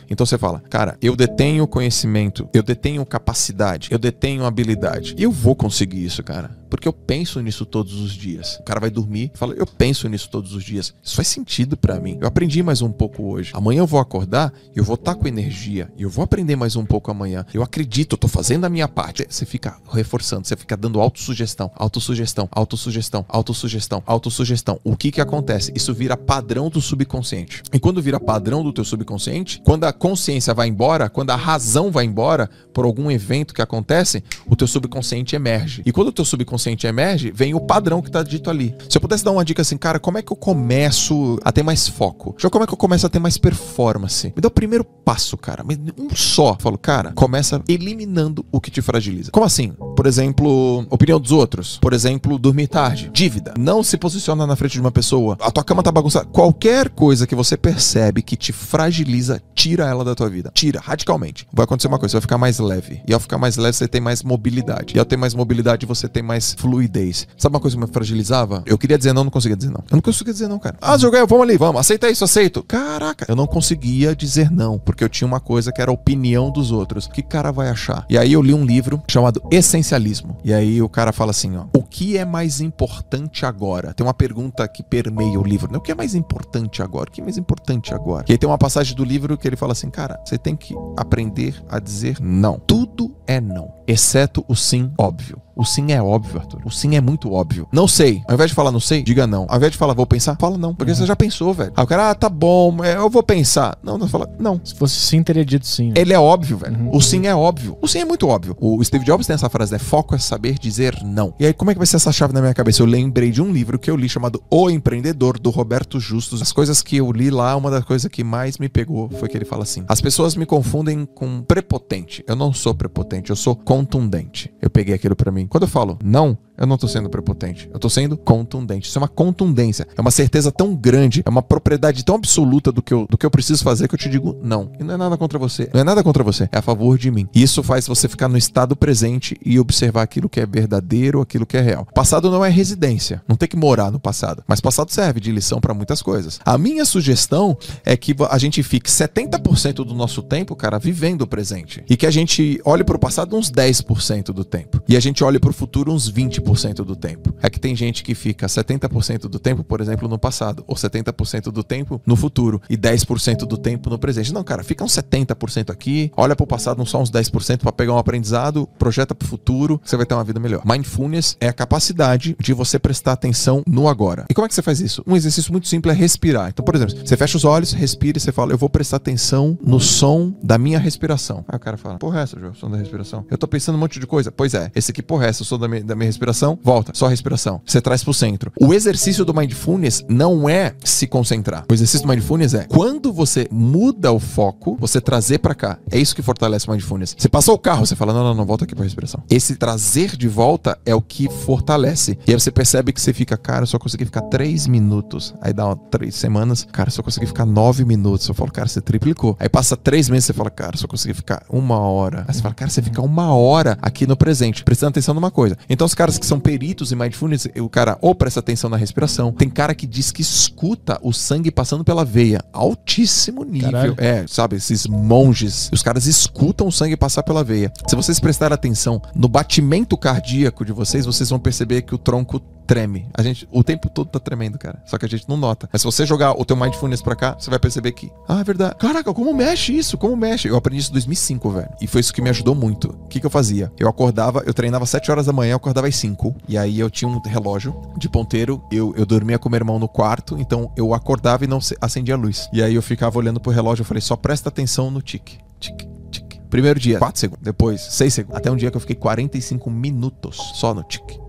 Então 0.09 0.25
você 0.25 0.37
fala, 0.37 0.59
cara, 0.69 0.97
eu 1.01 1.15
detenho 1.15 1.67
conhecimento, 1.67 2.47
eu 2.53 2.61
detenho 2.61 3.05
capacidade, 3.05 3.89
eu 3.91 3.97
detenho 3.97 4.45
habilidade. 4.45 5.15
Eu 5.17 5.31
vou 5.31 5.55
conseguir 5.55 6.05
isso, 6.05 6.23
cara 6.23 6.64
porque 6.75 6.87
eu 6.87 6.93
penso 6.93 7.39
nisso 7.39 7.65
todos 7.65 7.93
os 7.93 8.11
dias. 8.11 8.57
O 8.59 8.63
cara 8.63 8.79
vai 8.79 8.89
dormir 8.89 9.31
e 9.33 9.37
fala, 9.37 9.53
eu 9.53 9.65
penso 9.65 10.07
nisso 10.09 10.29
todos 10.29 10.53
os 10.53 10.63
dias. 10.63 10.93
Isso 11.01 11.15
faz 11.15 11.27
sentido 11.27 11.77
para 11.77 11.99
mim. 11.99 12.17
Eu 12.19 12.27
aprendi 12.27 12.61
mais 12.61 12.81
um 12.81 12.91
pouco 12.91 13.23
hoje. 13.23 13.51
Amanhã 13.53 13.79
eu 13.79 13.87
vou 13.87 13.99
acordar 13.99 14.53
e 14.75 14.79
eu 14.79 14.83
vou 14.83 14.95
estar 14.95 15.15
tá 15.15 15.19
com 15.19 15.27
energia. 15.27 15.89
E 15.97 16.03
eu 16.03 16.09
vou 16.09 16.23
aprender 16.23 16.55
mais 16.55 16.75
um 16.75 16.85
pouco 16.85 17.09
amanhã. 17.09 17.45
Eu 17.53 17.63
acredito, 17.63 18.13
eu 18.13 18.17
tô 18.17 18.27
fazendo 18.27 18.65
a 18.65 18.69
minha 18.69 18.87
parte. 18.87 19.25
Você 19.29 19.45
fica 19.45 19.77
reforçando, 19.89 20.45
você 20.45 20.57
fica 20.57 20.75
dando 20.75 20.99
autossugestão, 20.99 21.71
autossugestão, 21.75 22.49
autossugestão, 22.51 23.25
autossugestão, 23.29 24.03
autossugestão. 24.05 24.79
O 24.83 24.97
que 24.97 25.11
que 25.11 25.21
acontece? 25.21 25.71
Isso 25.73 25.93
vira 25.93 26.17
padrão 26.17 26.69
do 26.69 26.81
subconsciente. 26.81 27.63
E 27.71 27.79
quando 27.79 28.01
vira 28.01 28.19
padrão 28.19 28.63
do 28.63 28.73
teu 28.73 28.83
subconsciente, 28.83 29.61
quando 29.63 29.85
a 29.85 29.93
consciência 29.93 30.53
vai 30.53 30.67
embora, 30.67 31.09
quando 31.09 31.29
a 31.31 31.35
razão 31.35 31.89
vai 31.89 32.03
embora 32.03 32.49
por 32.73 32.83
algum 32.83 33.09
evento 33.09 33.53
que 33.53 33.61
acontece, 33.61 34.21
o 34.45 34.55
teu 34.55 34.67
subconsciente 34.67 35.35
emerge. 35.35 35.81
E 35.85 35.91
quando 35.91 36.09
o 36.09 36.11
teu 36.11 36.25
subconsciente 36.25 36.64
inconsciente 36.65 36.87
emerge, 36.87 37.31
vem 37.31 37.53
o 37.53 37.59
padrão 37.59 38.01
que 38.01 38.09
está 38.09 38.23
dito 38.23 38.49
ali. 38.49 38.75
Se 38.89 38.97
eu 38.97 39.01
pudesse 39.01 39.23
dar 39.23 39.31
uma 39.31 39.45
dica 39.45 39.61
assim, 39.61 39.77
cara, 39.77 39.99
como 39.99 40.17
é 40.17 40.21
que 40.21 40.31
eu 40.31 40.35
começo 40.35 41.39
a 41.43 41.51
ter 41.51 41.63
mais 41.63 41.87
foco? 41.87 42.35
Já 42.37 42.49
como 42.49 42.63
é 42.63 42.67
que 42.67 42.73
eu 42.73 42.77
começo 42.77 43.05
a 43.05 43.09
ter 43.09 43.19
mais 43.19 43.37
performance? 43.37 44.33
Me 44.35 44.41
dá 44.41 44.47
o 44.47 44.51
primeiro 44.51 44.83
passo, 44.83 45.37
cara. 45.37 45.63
Um 45.97 46.15
só. 46.15 46.51
Eu 46.51 46.57
falo, 46.59 46.77
cara, 46.77 47.11
começa 47.13 47.61
eliminando 47.67 48.45
o 48.51 48.59
que 48.59 48.71
te 48.71 48.81
fragiliza. 48.81 49.31
Como 49.31 49.45
assim? 49.45 49.73
Por 49.95 50.05
exemplo, 50.05 50.85
opinião 50.89 51.19
dos 51.19 51.31
outros. 51.31 51.77
Por 51.81 51.93
exemplo, 51.93 52.37
dormir 52.37 52.67
tarde. 52.67 53.09
Dívida. 53.13 53.53
Não 53.57 53.81
se 53.81 53.97
posiciona 53.97 54.45
na 54.45 54.55
frente 54.55 54.73
de 54.73 54.81
uma 54.81 54.91
pessoa. 54.91 55.37
A 55.39 55.49
tua 55.49 55.63
cama 55.63 55.81
tá 55.81 55.91
bagunçada. 55.91 56.25
Qualquer 56.25 56.89
coisa 56.89 57.25
que 57.25 57.33
você 57.33 57.55
percebe 57.55 58.21
que 58.21 58.35
te 58.35 58.51
fragiliza, 58.51 59.41
tira 59.53 59.85
ela 59.85 60.03
da 60.03 60.13
tua 60.13 60.29
vida. 60.29 60.51
Tira, 60.53 60.79
radicalmente. 60.79 61.47
Vai 61.53 61.63
acontecer 61.63 61.87
uma 61.87 61.97
coisa, 61.97 62.11
você 62.11 62.17
vai 62.17 62.21
ficar 62.21 62.37
mais 62.37 62.59
leve. 62.59 63.01
E 63.07 63.13
ao 63.13 63.19
ficar 63.19 63.37
mais 63.37 63.55
leve, 63.57 63.77
você 63.77 63.87
tem 63.87 64.01
mais 64.01 64.21
mobilidade. 64.21 64.95
E 64.95 64.99
ao 64.99 65.05
ter 65.05 65.17
mais 65.17 65.33
mobilidade, 65.33 65.85
você 65.85 66.07
tem 66.07 66.21
mais 66.21 66.53
fluidez. 66.53 67.27
Sabe 67.37 67.55
uma 67.55 67.61
coisa 67.61 67.77
que 67.77 67.83
me 67.83 67.91
fragilizava? 67.91 68.63
Eu 68.65 68.77
queria 68.77 68.97
dizer 68.97 69.13
não, 69.13 69.23
não 69.23 69.31
conseguia 69.31 69.55
dizer 69.55 69.71
não. 69.71 69.83
Eu 69.89 69.95
não 69.95 70.01
conseguia 70.01 70.33
dizer 70.33 70.47
não, 70.47 70.59
cara. 70.59 70.77
Ah, 70.81 70.97
joguei, 70.97 71.25
vamos 71.25 71.43
ali, 71.43 71.57
vamos. 71.57 71.79
Aceita 71.79 72.09
isso, 72.09 72.23
aceito. 72.23 72.63
Caraca, 72.63 73.25
eu 73.29 73.35
não 73.35 73.47
conseguia 73.47 74.15
dizer 74.15 74.51
não, 74.51 74.77
porque 74.77 75.03
eu 75.03 75.09
tinha 75.09 75.27
uma 75.27 75.39
coisa 75.39 75.71
que 75.71 75.81
era 75.81 75.89
a 75.89 75.93
opinião 75.93 76.51
dos 76.51 76.71
outros. 76.71 77.07
Que 77.07 77.21
cara 77.21 77.51
vai 77.51 77.69
achar? 77.69 78.05
E 78.09 78.17
aí 78.17 78.33
eu 78.33 78.41
li 78.41 78.53
um 78.53 78.65
livro 78.65 79.01
chamado 79.07 79.41
Essencialismo. 79.85 80.35
E 80.43 80.51
aí 80.51 80.81
o 80.81 80.89
cara 80.89 81.13
fala 81.13 81.29
assim, 81.29 81.55
ó, 81.55 81.65
o 81.75 81.83
que 81.83 82.17
é 82.17 82.25
mais 82.25 82.59
importante 82.59 83.45
agora? 83.45 83.93
Tem 83.93 84.05
uma 84.05 84.13
pergunta 84.15 84.67
que 84.67 84.81
permeia 84.81 85.39
o 85.39 85.43
livro, 85.43 85.71
né? 85.71 85.77
O 85.77 85.81
que 85.81 85.91
é 85.91 85.95
mais 85.95 86.15
importante 86.15 86.81
agora? 86.81 87.07
O 87.07 87.11
que 87.11 87.21
é 87.21 87.23
mais 87.23 87.37
importante 87.37 87.93
agora? 87.93 88.25
E 88.27 88.31
aí 88.31 88.37
tem 88.37 88.49
uma 88.49 88.57
passagem 88.57 88.95
do 88.95 89.03
livro 89.03 89.37
que 89.37 89.47
ele 89.47 89.55
fala 89.55 89.73
assim, 89.73 89.91
cara, 89.91 90.19
você 90.25 90.39
tem 90.39 90.55
que 90.55 90.75
aprender 90.97 91.63
a 91.69 91.79
dizer 91.79 92.17
não. 92.19 92.59
Tudo 92.65 93.15
é 93.27 93.41
não, 93.41 93.73
exceto 93.87 94.43
o 94.47 94.55
sim 94.55 94.91
óbvio. 94.97 95.41
O 95.55 95.63
sim 95.63 95.93
é 95.93 96.01
óbvio, 96.01 96.39
Arthur. 96.39 96.61
O 96.65 96.69
sim 96.69 96.95
é 96.95 97.01
muito 97.01 97.31
óbvio. 97.31 97.67
Não 97.71 97.87
sei. 97.87 98.21
Ao 98.27 98.35
invés 98.35 98.49
de 98.49 98.55
falar 98.55 98.71
não 98.71 98.79
sei, 98.79 99.01
diga 99.01 99.25
não. 99.25 99.45
Ao 99.47 99.55
invés 99.55 99.71
de 99.71 99.77
falar 99.77 99.93
vou 99.93 100.05
pensar, 100.05 100.35
fala 100.37 100.57
não. 100.57 100.75
Porque 100.75 100.91
uhum. 100.91 100.97
você 100.97 101.05
já 101.05 101.15
pensou, 101.15 101.53
velho. 101.53 101.71
Aí 101.75 101.83
o 101.83 101.87
cara, 101.87 102.09
ah, 102.09 102.15
tá 102.15 102.27
bom, 102.27 102.83
é, 102.83 102.97
eu 102.97 103.09
vou 103.09 103.23
pensar. 103.23 103.77
Não, 103.81 103.97
não, 103.97 104.07
fala 104.07 104.29
não. 104.37 104.59
Se 104.63 104.75
fosse 104.75 104.95
sim, 104.95 105.23
teria 105.23 105.45
dito 105.45 105.65
sim. 105.65 105.89
Né? 105.89 105.93
Ele 105.95 106.11
é 106.11 106.19
óbvio, 106.19 106.57
velho. 106.57 106.77
Uhum. 106.77 106.89
O 106.93 107.01
sim 107.01 107.25
é 107.25 107.33
óbvio. 107.33 107.77
O 107.81 107.87
sim 107.87 107.99
é 107.99 108.05
muito 108.05 108.27
óbvio. 108.27 108.57
O 108.59 108.83
Steve 108.83 109.05
Jobs 109.05 109.25
tem 109.25 109.33
essa 109.33 109.49
frase, 109.49 109.71
né? 109.71 109.79
Foco 109.79 110.13
é 110.13 110.17
saber 110.17 110.59
dizer 110.59 111.01
não. 111.03 111.33
E 111.39 111.45
aí, 111.45 111.53
como 111.53 111.71
é 111.71 111.73
que 111.73 111.77
vai 111.77 111.87
ser 111.87 111.95
essa 111.95 112.11
chave 112.11 112.33
na 112.33 112.41
minha 112.41 112.53
cabeça? 112.53 112.81
Eu 112.81 112.85
lembrei 112.85 113.31
de 113.31 113.41
um 113.41 113.51
livro 113.51 113.79
que 113.79 113.89
eu 113.89 113.95
li 113.95 114.09
chamado 114.09 114.43
O 114.49 114.69
Empreendedor, 114.69 115.39
do 115.39 115.49
Roberto 115.51 116.01
Justus. 116.01 116.41
As 116.41 116.51
coisas 116.51 116.81
que 116.81 116.97
eu 116.97 117.09
li 117.13 117.29
lá, 117.29 117.55
uma 117.55 117.71
das 117.71 117.85
coisas 117.85 118.11
que 118.11 118.23
mais 118.25 118.57
me 118.57 118.67
pegou 118.67 119.09
foi 119.09 119.29
que 119.29 119.37
ele 119.37 119.45
fala 119.45 119.63
assim: 119.63 119.85
as 119.87 120.01
pessoas 120.01 120.35
me 120.35 120.45
confundem 120.45 121.05
com 121.05 121.41
prepotente. 121.43 122.23
Eu 122.27 122.35
não 122.35 122.51
sou 122.51 122.75
prepotente, 122.75 123.14
eu 123.29 123.35
sou 123.35 123.55
contundente. 123.55 124.53
Eu 124.61 124.69
peguei 124.69 124.93
aquilo 124.93 125.15
para 125.15 125.31
mim. 125.31 125.47
Quando 125.47 125.63
eu 125.63 125.69
falo 125.69 125.97
não, 126.03 126.37
eu 126.57 126.65
não 126.65 126.77
tô 126.77 126.87
sendo 126.87 127.09
prepotente. 127.09 127.69
Eu 127.73 127.79
tô 127.79 127.89
sendo 127.89 128.17
contundente. 128.17 128.87
Isso 128.87 128.97
é 128.97 129.01
uma 129.01 129.07
contundência. 129.07 129.87
É 129.95 130.01
uma 130.01 130.11
certeza 130.11 130.51
tão 130.51 130.75
grande. 130.75 131.21
É 131.25 131.29
uma 131.29 131.41
propriedade 131.41 132.03
tão 132.03 132.15
absoluta 132.15 132.71
do 132.71 132.81
que 132.81 132.93
eu, 132.93 133.05
do 133.09 133.17
que 133.17 133.25
eu 133.25 133.31
preciso 133.31 133.63
fazer 133.63 133.87
que 133.87 133.95
eu 133.95 133.99
te 133.99 134.09
digo 134.09 134.37
não. 134.41 134.71
E 134.79 134.83
não 134.83 134.93
é 134.93 134.97
nada 134.97 135.17
contra 135.17 135.37
você. 135.37 135.69
Não 135.73 135.81
é 135.81 135.83
nada 135.83 136.03
contra 136.03 136.23
você. 136.23 136.47
É 136.51 136.57
a 136.57 136.61
favor 136.61 136.97
de 136.97 137.11
mim. 137.11 137.27
E 137.33 137.41
isso 137.41 137.61
faz 137.61 137.87
você 137.87 138.07
ficar 138.07 138.27
no 138.27 138.37
estado 138.37 138.75
presente 138.75 139.37
e 139.45 139.59
observar 139.59 140.03
aquilo 140.03 140.29
que 140.29 140.39
é 140.39 140.45
verdadeiro, 140.45 141.21
aquilo 141.21 141.45
que 141.45 141.57
é 141.57 141.61
real. 141.61 141.87
Passado 141.93 142.31
não 142.31 142.43
é 142.43 142.49
residência. 142.49 143.21
Não 143.27 143.35
tem 143.35 143.49
que 143.49 143.57
morar 143.57 143.91
no 143.91 143.99
passado. 143.99 144.43
Mas 144.47 144.61
passado 144.61 144.91
serve 144.91 145.19
de 145.19 145.31
lição 145.31 145.59
para 145.59 145.73
muitas 145.73 146.01
coisas. 146.01 146.39
A 146.45 146.57
minha 146.57 146.85
sugestão 146.85 147.57
é 147.83 147.97
que 147.97 148.15
a 148.29 148.37
gente 148.37 148.63
fique 148.63 148.89
70% 148.89 149.75
do 149.75 149.93
nosso 149.93 150.21
tempo, 150.21 150.55
cara, 150.55 150.79
vivendo 150.79 151.23
o 151.23 151.27
presente. 151.27 151.83
E 151.89 151.97
que 151.97 152.05
a 152.05 152.11
gente 152.11 152.61
olhe 152.63 152.83
pro 152.83 152.99
passado 152.99 153.35
uns 153.35 153.51
10% 153.51 154.25
do 154.27 154.45
tempo. 154.45 154.81
E 154.87 154.95
a 154.95 154.99
gente 154.99 155.23
olhe 155.23 155.39
pro 155.39 155.51
futuro 155.51 155.91
uns 155.91 156.11
20% 156.11 156.44
20% 156.45 156.83
do 156.83 156.95
tempo. 156.95 157.33
É 157.41 157.49
que 157.49 157.59
tem 157.59 157.75
gente 157.75 158.03
que 158.03 158.13
fica 158.13 158.47
70% 158.47 159.27
do 159.27 159.39
tempo, 159.39 159.63
por 159.63 159.81
exemplo, 159.81 160.07
no 160.07 160.17
passado, 160.17 160.63
ou 160.67 160.75
70% 160.75 161.51
do 161.51 161.63
tempo 161.63 162.01
no 162.05 162.15
futuro 162.15 162.61
e 162.69 162.77
10% 162.77 163.45
do 163.45 163.57
tempo 163.57 163.89
no 163.89 163.97
presente. 163.97 164.33
Não, 164.33 164.43
cara, 164.43 164.63
fica 164.63 164.83
uns 164.83 164.93
70% 164.93 165.71
aqui, 165.71 166.11
olha 166.15 166.35
pro 166.35 166.45
passado 166.45 166.81
uns 166.81 166.89
só 166.89 167.01
uns 167.01 167.11
10% 167.11 167.59
para 167.59 167.71
pegar 167.71 167.93
um 167.93 167.97
aprendizado, 167.97 168.67
projeta 168.77 169.15
pro 169.15 169.27
futuro, 169.27 169.81
você 169.83 169.97
vai 169.97 170.05
ter 170.05 170.13
uma 170.13 170.23
vida 170.23 170.39
melhor. 170.39 170.61
Mindfulness 170.65 171.35
é 171.39 171.47
a 171.47 171.53
capacidade 171.53 172.35
de 172.39 172.53
você 172.53 172.77
prestar 172.77 173.13
atenção 173.13 173.63
no 173.67 173.87
agora. 173.87 174.25
E 174.29 174.33
como 174.33 174.45
é 174.45 174.47
que 174.47 174.55
você 174.55 174.61
faz 174.61 174.79
isso? 174.79 175.03
Um 175.07 175.15
exercício 175.15 175.51
muito 175.51 175.67
simples 175.67 175.95
é 175.95 175.97
respirar. 175.97 176.49
Então, 176.49 176.63
por 176.63 176.75
exemplo, 176.75 176.95
você 177.05 177.17
fecha 177.17 177.37
os 177.37 177.45
olhos, 177.45 177.73
respira 177.73 178.17
e 178.17 178.21
você 178.21 178.31
fala, 178.31 178.51
eu 178.51 178.57
vou 178.57 178.69
prestar 178.69 178.97
atenção 178.97 179.57
no 179.63 179.79
som 179.79 180.33
da 180.43 180.57
minha 180.57 180.79
respiração. 180.79 181.43
Aí 181.47 181.57
o 181.57 181.59
cara 181.59 181.77
fala, 181.77 181.97
porra, 181.97 182.19
é 182.19 182.23
essa, 182.23 182.39
João, 182.39 182.53
som 182.53 182.69
da 182.69 182.77
respiração. 182.77 183.25
Eu 183.29 183.37
tô 183.37 183.47
pensando 183.47 183.75
um 183.75 183.79
monte 183.79 183.99
de 183.99 184.07
coisa. 184.07 184.31
Pois 184.31 184.53
é, 184.53 184.71
esse 184.75 184.91
aqui, 184.91 185.01
porra, 185.01 185.25
é 185.25 185.29
essa, 185.29 185.43
o 185.43 185.45
som 185.45 185.57
da 185.57 185.67
minha, 185.67 185.83
da 185.83 185.95
minha 185.95 186.07
respiração 186.07 186.34
respiração, 186.35 186.59
volta, 186.61 186.91
só 186.93 187.07
respiração. 187.07 187.61
Você 187.65 187.79
traz 187.79 188.03
pro 188.03 188.13
centro. 188.13 188.51
O 188.59 188.73
exercício 188.73 189.23
do 189.23 189.33
mindfulness 189.33 190.03
não 190.09 190.49
é 190.49 190.75
se 190.83 191.07
concentrar. 191.07 191.65
O 191.69 191.73
exercício 191.73 192.05
do 192.05 192.09
mindfulness 192.09 192.53
é 192.53 192.65
quando 192.65 193.13
você 193.13 193.47
muda 193.49 194.11
o 194.11 194.19
foco, 194.19 194.77
você 194.79 194.99
trazer 194.99 195.39
para 195.39 195.55
cá. 195.55 195.79
É 195.89 195.97
isso 195.97 196.15
que 196.15 196.21
fortalece 196.21 196.67
o 196.67 196.71
mindfulness. 196.71 197.15
Você 197.17 197.29
passou 197.29 197.55
o 197.55 197.59
carro, 197.59 197.85
você 197.85 197.95
fala: 197.95 198.13
"Não, 198.13 198.23
não, 198.23 198.35
não, 198.35 198.45
volta 198.45 198.65
aqui 198.65 198.75
para 198.75 198.83
respiração". 198.83 199.23
Esse 199.29 199.55
trazer 199.55 200.15
de 200.17 200.27
volta 200.27 200.77
é 200.85 200.93
o 200.93 201.01
que 201.01 201.29
fortalece. 201.29 202.17
E 202.27 202.31
aí 202.31 202.39
você 202.39 202.51
percebe 202.51 202.91
que 202.91 203.01
você 203.01 203.13
fica, 203.13 203.37
cara, 203.37 203.63
eu 203.63 203.67
só 203.67 203.79
consegui 203.79 204.05
ficar 204.05 204.21
três 204.23 204.67
minutos. 204.67 205.33
Aí 205.41 205.53
dá 205.53 205.75
três 205.89 206.15
semanas, 206.15 206.67
cara, 206.71 206.89
eu 206.89 206.93
só 206.93 207.01
consegui 207.01 207.27
ficar 207.27 207.45
nove 207.45 207.85
minutos. 207.85 208.27
Eu 208.27 208.35
falo, 208.35 208.51
cara, 208.51 208.67
você 208.67 208.81
triplicou. 208.81 209.35
Aí 209.39 209.47
passa 209.47 209.77
três 209.77 210.09
meses, 210.09 210.25
você 210.25 210.33
fala, 210.33 210.49
cara, 210.49 210.75
eu 210.75 210.79
só 210.79 210.87
consegui 210.87 211.13
ficar 211.13 211.43
uma 211.49 211.79
hora. 211.79 212.25
Aí 212.27 212.33
você 212.33 212.41
fala, 212.41 212.53
cara, 212.53 212.69
você 212.69 212.81
fica 212.81 213.01
uma 213.01 213.33
hora 213.33 213.77
aqui 213.81 214.05
no 214.05 214.17
presente, 214.17 214.63
prestando 214.63 214.89
atenção 214.89 215.13
numa 215.13 215.31
coisa. 215.31 215.57
Então 215.69 215.85
os 215.85 215.93
caras 215.93 216.17
que 216.17 216.24
que 216.25 216.29
são 216.29 216.39
peritos 216.39 216.91
em 216.91 216.95
mindfulness, 216.95 217.47
o 217.57 217.69
cara 217.69 217.97
ou 218.01 218.15
presta 218.15 218.39
atenção 218.39 218.67
na 218.67 218.77
respiração. 218.77 219.31
Tem 219.31 219.47
cara 219.47 219.75
que 219.75 219.85
diz 219.85 220.11
que 220.11 220.23
escuta 220.23 220.99
o 221.03 221.13
sangue 221.13 221.51
passando 221.51 221.83
pela 221.83 222.03
veia. 222.03 222.43
Altíssimo 222.51 223.43
nível. 223.43 223.71
Caralho. 223.71 223.95
É, 223.99 224.25
sabe, 224.27 224.55
esses 224.55 224.87
monges. 224.87 225.69
Os 225.71 225.83
caras 225.83 226.07
escutam 226.07 226.67
o 226.67 226.71
sangue 226.71 226.97
passar 226.97 227.21
pela 227.21 227.43
veia. 227.43 227.71
Se 227.87 227.95
vocês 227.95 228.19
prestarem 228.19 228.55
atenção 228.55 228.99
no 229.13 229.27
batimento 229.27 229.95
cardíaco 229.95 230.65
de 230.65 230.71
vocês, 230.71 231.05
vocês 231.05 231.29
vão 231.29 231.39
perceber 231.39 231.83
que 231.83 231.93
o 231.93 231.97
tronco 231.97 232.41
treme. 232.65 233.07
A 233.13 233.21
gente, 233.21 233.47
o 233.51 233.63
tempo 233.63 233.89
todo 233.89 234.07
tá 234.09 234.19
tremendo, 234.19 234.57
cara. 234.57 234.81
Só 234.85 234.97
que 234.97 235.05
a 235.05 235.09
gente 235.09 235.27
não 235.29 235.37
nota. 235.37 235.69
Mas 235.71 235.81
se 235.81 235.85
você 235.85 236.05
jogar 236.05 236.39
o 236.39 236.45
teu 236.45 236.55
mindfulness 236.55 237.01
pra 237.01 237.15
cá, 237.15 237.35
você 237.37 237.49
vai 237.49 237.59
perceber 237.59 237.91
que, 237.91 238.11
ah, 238.27 238.39
é 238.39 238.43
verdade. 238.43 238.75
Caraca, 238.75 239.13
como 239.13 239.33
mexe 239.33 239.75
isso? 239.75 239.97
Como 239.97 240.15
mexe? 240.15 240.47
Eu 240.47 240.55
aprendi 240.55 240.81
isso 240.81 240.89
em 240.89 240.93
2005, 240.93 241.49
velho. 241.51 241.69
E 241.81 241.87
foi 241.87 242.01
isso 242.01 242.13
que 242.13 242.21
me 242.21 242.29
ajudou 242.29 242.55
muito. 242.55 242.89
O 242.89 243.07
que 243.07 243.19
que 243.19 243.25
eu 243.25 243.29
fazia? 243.29 243.71
Eu 243.79 243.87
acordava, 243.87 244.43
eu 244.45 244.53
treinava 244.53 244.85
7 244.85 245.11
horas 245.11 245.25
da 245.25 245.33
manhã, 245.33 245.53
eu 245.53 245.57
acordava 245.57 245.87
às 245.87 245.95
5. 245.95 246.35
E 246.47 246.57
aí 246.57 246.79
eu 246.79 246.89
tinha 246.89 247.07
um 247.07 247.19
relógio 247.19 247.75
de 247.97 248.09
ponteiro. 248.09 248.63
Eu, 248.71 248.93
eu 248.97 249.05
dormia 249.05 249.37
com 249.37 249.49
meu 249.49 249.57
irmão 249.57 249.79
no 249.79 249.87
quarto, 249.87 250.37
então 250.39 250.71
eu 250.75 250.93
acordava 250.93 251.43
e 251.43 251.47
não 251.47 251.59
acendia 251.81 252.15
a 252.15 252.17
luz. 252.17 252.49
E 252.51 252.61
aí 252.61 252.75
eu 252.75 252.81
ficava 252.81 253.17
olhando 253.17 253.39
pro 253.39 253.51
relógio, 253.51 253.81
eu 253.81 253.85
falei, 253.85 254.01
só 254.01 254.15
presta 254.15 254.49
atenção 254.49 254.89
no 254.89 255.01
tique. 255.01 255.39
Tique, 255.59 255.87
tique. 256.11 256.39
Primeiro 256.49 256.79
dia, 256.79 256.99
4 256.99 257.19
segundos. 257.19 257.43
Depois, 257.43 257.81
6 257.81 258.13
segundos. 258.13 258.37
Até 258.37 258.51
um 258.51 258.55
dia 258.55 258.71
que 258.71 258.77
eu 258.77 258.81
fiquei 258.81 258.95
45 258.95 259.69
minutos 259.69 260.37
só 260.55 260.73
no 260.73 260.83
tique, 260.83 261.19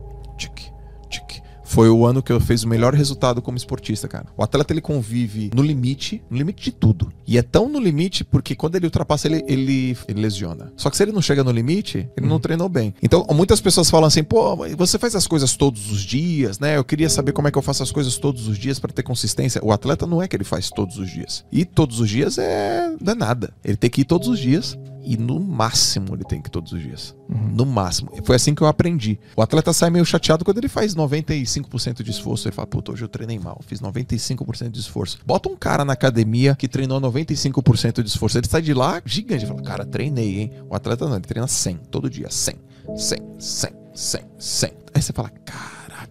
foi 1.76 1.90
o 1.90 2.06
ano 2.06 2.22
que 2.22 2.32
eu 2.32 2.40
fiz 2.40 2.62
o 2.62 2.68
melhor 2.68 2.94
resultado 2.94 3.42
como 3.42 3.58
esportista, 3.58 4.08
cara. 4.08 4.24
O 4.34 4.42
atleta 4.42 4.72
ele 4.72 4.80
convive 4.80 5.50
no 5.54 5.62
limite, 5.62 6.22
no 6.30 6.38
limite 6.38 6.64
de 6.64 6.72
tudo. 6.72 7.12
E 7.26 7.36
é 7.36 7.42
tão 7.42 7.68
no 7.68 7.78
limite 7.78 8.24
porque 8.24 8.54
quando 8.54 8.76
ele 8.76 8.86
ultrapassa, 8.86 9.28
ele, 9.28 9.44
ele, 9.46 9.94
ele 10.08 10.22
lesiona. 10.22 10.72
Só 10.74 10.88
que 10.88 10.96
se 10.96 11.02
ele 11.02 11.12
não 11.12 11.20
chega 11.20 11.44
no 11.44 11.50
limite, 11.50 12.08
ele 12.16 12.24
uhum. 12.24 12.32
não 12.32 12.40
treinou 12.40 12.66
bem. 12.66 12.94
Então, 13.02 13.26
muitas 13.30 13.60
pessoas 13.60 13.90
falam 13.90 14.06
assim: 14.06 14.24
pô, 14.24 14.56
você 14.74 14.98
faz 14.98 15.14
as 15.14 15.26
coisas 15.26 15.54
todos 15.54 15.92
os 15.92 16.00
dias, 16.00 16.58
né? 16.58 16.78
Eu 16.78 16.84
queria 16.84 17.10
saber 17.10 17.32
como 17.32 17.46
é 17.46 17.50
que 17.50 17.58
eu 17.58 17.62
faço 17.62 17.82
as 17.82 17.92
coisas 17.92 18.16
todos 18.16 18.48
os 18.48 18.56
dias 18.56 18.78
para 18.78 18.90
ter 18.90 19.02
consistência. 19.02 19.62
O 19.62 19.70
atleta 19.70 20.06
não 20.06 20.22
é 20.22 20.26
que 20.26 20.34
ele 20.34 20.44
faz 20.44 20.70
todos 20.70 20.96
os 20.96 21.10
dias. 21.10 21.44
E 21.52 21.66
todos 21.66 22.00
os 22.00 22.08
dias 22.08 22.38
é, 22.38 22.90
não 22.98 23.12
é 23.12 23.14
nada. 23.14 23.52
Ele 23.62 23.76
tem 23.76 23.90
que 23.90 24.00
ir 24.00 24.04
todos 24.06 24.28
os 24.28 24.38
dias 24.38 24.78
e 25.06 25.16
no 25.16 25.38
máximo 25.38 26.14
ele 26.14 26.24
tem 26.24 26.42
que 26.42 26.48
ir 26.48 26.50
todos 26.50 26.72
os 26.72 26.82
dias. 26.82 27.14
Uhum. 27.28 27.52
No 27.54 27.64
máximo. 27.64 28.10
Foi 28.24 28.34
assim 28.34 28.54
que 28.54 28.62
eu 28.62 28.66
aprendi. 28.66 29.20
O 29.36 29.40
atleta 29.40 29.72
sai 29.72 29.88
meio 29.88 30.04
chateado 30.04 30.44
quando 30.44 30.58
ele 30.58 30.68
faz 30.68 30.96
95% 30.96 32.02
de 32.02 32.10
esforço. 32.10 32.48
Ele 32.48 32.54
fala, 32.54 32.66
puta, 32.66 32.90
hoje 32.90 33.04
eu 33.04 33.08
treinei 33.08 33.38
mal, 33.38 33.60
fiz 33.64 33.80
95% 33.80 34.70
de 34.70 34.80
esforço. 34.80 35.18
Bota 35.24 35.48
um 35.48 35.56
cara 35.56 35.84
na 35.84 35.92
academia 35.92 36.56
que 36.56 36.66
treinou 36.66 37.00
95% 37.00 38.02
de 38.02 38.08
esforço. 38.08 38.36
Ele 38.36 38.48
sai 38.48 38.62
de 38.62 38.74
lá 38.74 39.00
gigante. 39.04 39.44
Ele 39.44 39.52
fala, 39.52 39.62
cara, 39.62 39.86
treinei, 39.86 40.40
hein? 40.40 40.52
O 40.68 40.74
atleta 40.74 41.06
não, 41.06 41.14
ele 41.14 41.24
treina 41.24 41.46
100 41.46 41.76
todo 41.88 42.10
dia. 42.10 42.28
100, 42.28 42.56
100, 42.96 43.18
100, 43.38 43.70
100, 43.94 44.24
100. 44.38 44.72
Aí 44.92 45.02
você 45.02 45.12
fala, 45.12 45.30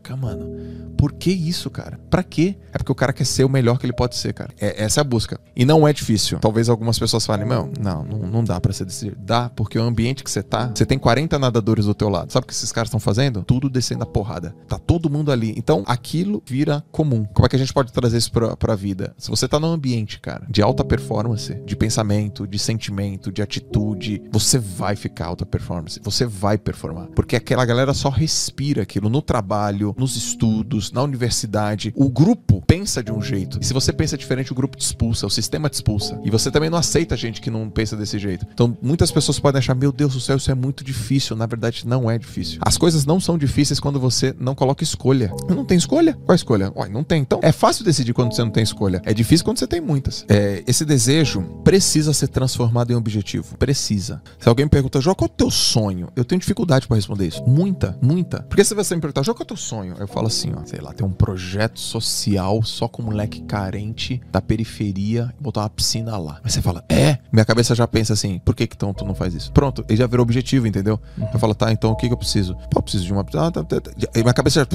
caraca, 0.06 0.16
mano 0.16 0.86
por 1.06 1.14
que 1.14 1.32
isso, 1.32 1.70
cara? 1.70 2.00
Pra 2.10 2.24
quê? 2.24 2.58
É 2.74 2.78
porque 2.78 2.92
o 2.92 2.96
cara 2.96 3.14
quer 3.14 3.26
ser 3.26 3.44
o 3.44 3.50
melhor 3.50 3.78
que 3.78 3.86
ele 3.86 3.94
pode 3.94 4.16
ser, 4.16 4.34
cara. 4.34 4.52
É, 4.60 4.84
essa 4.84 5.00
é 5.00 5.02
a 5.02 5.04
busca. 5.04 5.40
E 5.56 5.64
não 5.66 5.88
é 5.88 5.94
difícil. 5.94 6.40
Talvez 6.40 6.70
algumas 6.70 6.98
pessoas 6.98 7.26
falem, 7.26 7.48
não, 7.48 7.70
não, 7.80 8.04
não 8.04 8.44
dá 8.44 8.60
pra 8.60 8.74
ser 8.74 8.86
desse 8.86 9.12
Dá, 9.18 9.50
porque 9.50 9.78
o 9.78 9.84
ambiente 9.84 10.24
que 10.24 10.32
você 10.32 10.42
tá, 10.42 10.72
você 10.74 10.86
tem 10.86 10.98
40 10.98 11.38
nadadores 11.40 11.86
do 11.86 11.94
teu 11.94 12.10
lado. 12.10 12.32
Sabe 12.32 12.46
o 12.46 12.48
que 12.48 12.54
esses 12.54 12.72
caras 12.72 12.88
estão 12.88 13.00
fazendo? 13.00 13.44
Tudo 13.44 13.70
descendo 13.70 14.04
a 14.04 14.06
porrada. 14.06 14.56
Tá 14.68 14.78
todo 14.78 15.10
mundo 15.10 15.32
ali. 15.32 15.54
Então, 15.58 15.84
aquilo 15.86 16.42
vira 16.46 16.84
comum. 16.92 17.26
Como 17.34 17.46
é 17.46 17.50
que 17.50 17.56
a 17.56 17.60
gente 17.60 17.74
pode 17.74 17.92
trazer 17.92 18.18
isso 18.18 18.32
pra, 18.32 18.56
pra 18.56 18.76
vida? 18.76 19.14
Se 19.18 19.30
você 19.30 19.48
tá 19.48 19.60
num 19.60 19.72
ambiente, 19.72 20.20
cara, 20.20 20.46
de 20.50 20.62
alta 20.62 20.84
performance, 20.84 21.54
de 21.66 21.76
pensamento, 21.76 22.48
de 22.48 22.60
sentimento, 22.60 23.32
de 23.32 23.42
atitude, 23.42 24.22
você 24.32 24.58
vai 24.58 24.96
ficar 24.96 25.28
alta 25.28 25.46
performance. 25.46 26.00
Você 26.04 26.26
vai 26.26 26.58
performar. 26.58 27.08
Porque 27.16 27.36
aquela 27.36 27.66
galera 27.66 27.94
só 27.94 28.10
respira 28.10 28.84
aquilo 28.84 29.10
no 29.10 29.22
trabalho, 29.22 29.95
nos 29.98 30.16
estudos, 30.16 30.92
na 30.92 31.02
universidade, 31.02 31.94
o 31.96 32.10
grupo 32.10 32.64
pensa 32.68 33.04
de 33.04 33.12
um 33.12 33.22
jeito. 33.22 33.60
E 33.62 33.66
se 33.66 33.74
você 33.74 33.94
pensa 33.94 34.18
diferente, 34.18 34.52
o 34.52 34.56
grupo 34.56 34.78
te 34.78 34.82
expulsa, 34.82 35.26
o 35.26 35.30
sistema 35.30 35.70
te 35.70 35.76
expulsa. 35.76 36.20
E 36.24 36.30
você 36.30 36.52
também 36.52 36.70
não 36.70 36.78
aceita 36.78 37.16
gente 37.16 37.42
que 37.42 37.50
não 37.50 37.70
pensa 37.70 37.96
desse 37.96 38.20
jeito. 38.20 38.46
Então, 38.54 38.78
muitas 38.82 39.12
pessoas 39.12 39.40
podem 39.40 39.60
achar, 39.60 39.76
meu 39.76 39.92
Deus 39.92 40.14
do 40.14 40.20
céu, 40.20 40.38
isso 40.38 40.52
é 40.52 40.56
muito 40.56 40.84
difícil. 40.84 41.36
Na 41.36 41.46
verdade, 41.46 41.88
não 41.88 42.10
é 42.10 42.18
difícil. 42.18 42.60
As 42.62 42.78
coisas 42.78 43.06
não 43.06 43.20
são 43.20 43.38
difíceis 43.38 43.80
quando 43.80 44.00
você 44.00 44.36
não 44.40 44.56
coloca 44.56 44.84
escolha. 44.84 45.32
Não 45.50 45.66
tem 45.66 45.78
escolha? 45.78 46.18
Qual 46.26 46.36
escolha? 46.36 46.72
Ué, 46.76 46.90
não 46.90 47.04
tem. 47.04 47.22
Então, 47.22 47.40
é 47.42 47.52
fácil 47.52 47.86
decidir 47.86 48.14
quando 48.14 48.34
você 48.34 48.44
não 48.44 48.52
tem 48.52 48.64
escolha. 48.64 49.02
É 49.06 49.14
difícil 49.14 49.46
quando 49.46 49.60
você 49.60 49.68
tem 49.68 49.82
muitas. 49.82 50.26
É, 50.30 50.64
esse 50.68 50.86
desejo 50.86 51.42
precisa 51.64 52.14
ser 52.14 52.28
transformado 52.28 52.92
em 52.92 52.96
objetivo. 52.96 53.58
Precisa. 53.58 54.22
Se 54.40 54.50
alguém 54.50 54.68
pergunta, 54.68 55.00
Jó, 55.02 55.14
qual 55.14 55.28
é 55.28 55.32
o 55.32 55.36
teu 55.36 55.52
sonho? 55.52 56.10
Eu 56.16 56.26
tenho 56.26 56.40
dificuldade 56.40 56.88
para 56.88 56.96
responder 56.96 57.28
isso. 57.28 57.44
Muita, 57.46 57.98
muita. 58.02 58.44
Porque 58.44 58.64
se 58.64 58.74
você 58.74 58.96
me 58.96 59.02
perguntar, 59.02 59.24
Jó, 59.24 59.34
qual 59.34 59.42
é 59.42 59.44
o 59.44 59.48
teu 59.48 59.58
sonho? 59.58 59.85
Sonho. 59.86 59.96
Eu 60.00 60.08
falo 60.08 60.28
assim, 60.28 60.52
ó, 60.56 60.66
sei 60.66 60.80
lá, 60.80 60.94
tem 60.94 61.06
um 61.06 61.12
projeto 61.12 61.80
social 61.80 62.64
só 62.64 62.88
com 62.88 63.02
moleque 63.02 63.42
carente 63.42 64.22
da 64.32 64.42
periferia 64.42 65.34
e 65.40 65.44
botar 65.44 65.62
uma 65.62 65.70
piscina 65.70 66.18
lá. 66.18 66.40
Aí 66.44 66.50
você 66.50 66.62
fala, 66.62 66.84
é? 66.90 67.20
Minha 67.32 67.46
cabeça 67.46 67.76
já 67.76 67.88
pensa 67.88 68.14
assim, 68.14 68.40
por 68.44 68.56
que 68.56 68.68
que 68.68 68.76
então 68.76 68.94
tu 68.94 69.06
não 69.06 69.16
faz 69.16 69.34
isso? 69.34 69.52
Pronto, 69.52 69.86
ele 69.88 69.98
já 69.98 70.08
virou 70.08 70.24
objetivo, 70.24 70.68
entendeu? 70.68 71.00
Uhum. 71.18 71.28
Eu 71.34 71.40
falo, 71.40 71.54
tá, 71.54 71.72
então 71.72 71.92
o 71.92 71.96
que 71.96 72.08
que 72.08 72.14
eu 72.14 72.18
preciso? 72.18 72.56
Pô, 72.70 72.80
eu 72.80 72.84
preciso 72.84 73.06
de 73.06 73.14
uma 73.14 73.24
piscina. 73.24 73.48
Ah, 73.48 73.52
tá, 73.52 73.64
tá, 73.64 73.82
tá. 73.82 73.92
E 74.16 74.22
minha 74.22 74.34
cabeça 74.34 74.62
já... 74.62 74.68